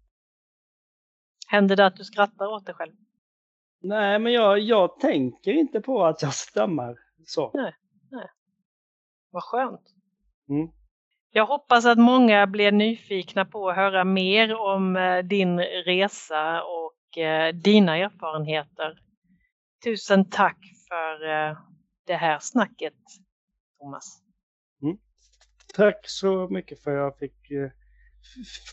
Händer 1.48 1.76
det 1.76 1.86
att 1.86 1.98
du 1.98 2.04
skrattar 2.04 2.48
åt 2.48 2.66
dig 2.66 2.76
själv? 2.76 2.94
Nej, 3.80 4.20
men 4.20 4.34
jag, 4.34 4.60
jag 4.60 5.00
tänker 5.00 5.52
inte 5.54 5.82
på 5.82 6.06
att 6.06 6.22
jag 6.22 6.34
stammar 6.34 6.98
så. 7.26 7.52
Nej. 7.54 7.74
Vad 9.38 9.44
skönt. 9.44 9.82
Mm. 10.50 10.70
Jag 11.32 11.46
hoppas 11.46 11.86
att 11.86 11.98
många 11.98 12.48
blir 12.48 12.72
nyfikna 12.72 13.46
på 13.46 13.70
att 13.70 13.76
höra 13.76 14.04
mer 14.04 14.56
om 14.56 14.96
eh, 14.96 15.18
din 15.18 15.60
resa 15.60 16.64
och 16.64 17.18
eh, 17.18 17.54
dina 17.54 17.98
erfarenheter. 17.98 19.00
Tusen 19.84 20.30
tack 20.30 20.58
för 20.88 21.30
eh, 21.30 21.58
det 22.06 22.16
här 22.16 22.40
snacket, 22.42 22.94
Thomas. 23.80 24.22
Mm. 24.82 24.98
Tack 25.76 26.00
så 26.10 26.48
mycket 26.50 26.84
för 26.84 26.92
att 26.92 26.98
jag 26.98 27.18
fick, 27.18 27.48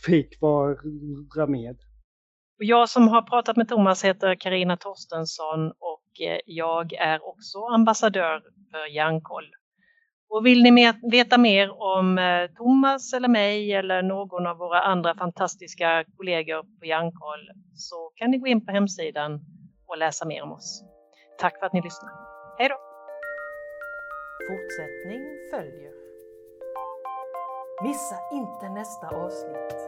fick 0.07 0.41
vara 0.41 1.47
med. 1.47 1.77
Jag 2.57 2.89
som 2.89 3.09
har 3.09 3.23
pratat 3.23 3.57
med 3.57 3.69
Thomas 3.69 4.05
heter 4.05 4.35
Karina 4.35 4.77
Torstensson 4.77 5.71
och 5.71 6.11
jag 6.45 6.93
är 6.93 7.27
också 7.29 7.59
ambassadör 7.67 8.43
för 8.71 8.87
Hjärnkoll. 8.87 9.51
Och 10.35 10.47
vill 10.47 10.63
ni 10.63 10.93
veta 11.11 11.39
mer 11.39 11.83
om 11.83 12.19
eh, 12.19 12.47
Thomas 12.57 13.13
eller 13.13 13.29
mig 13.29 13.73
eller 13.73 14.03
någon 14.03 14.47
av 14.47 14.57
våra 14.57 14.81
andra 14.81 15.15
fantastiska 15.15 16.05
kollegor 16.17 16.63
på 16.79 16.87
Hjärnkoll 16.87 17.51
så 17.75 18.13
kan 18.15 18.31
ni 18.31 18.39
gå 18.39 18.47
in 18.47 18.67
på 18.67 18.73
hemsidan 18.73 19.41
och 19.87 19.99
läsa 19.99 20.27
mer 20.27 20.43
om 20.43 20.53
oss. 20.53 20.85
Tack 21.39 21.59
för 21.59 21.67
att 21.67 21.73
ni 21.73 21.83
lyssnade. 21.83 22.15
Hej 22.59 22.69
då! 22.69 22.77
Fortsättning 24.49 25.23
följer. 25.51 25.93
Missa 27.83 28.17
inte 28.33 28.69
nästa 28.69 29.07
avsnitt. 29.09 29.84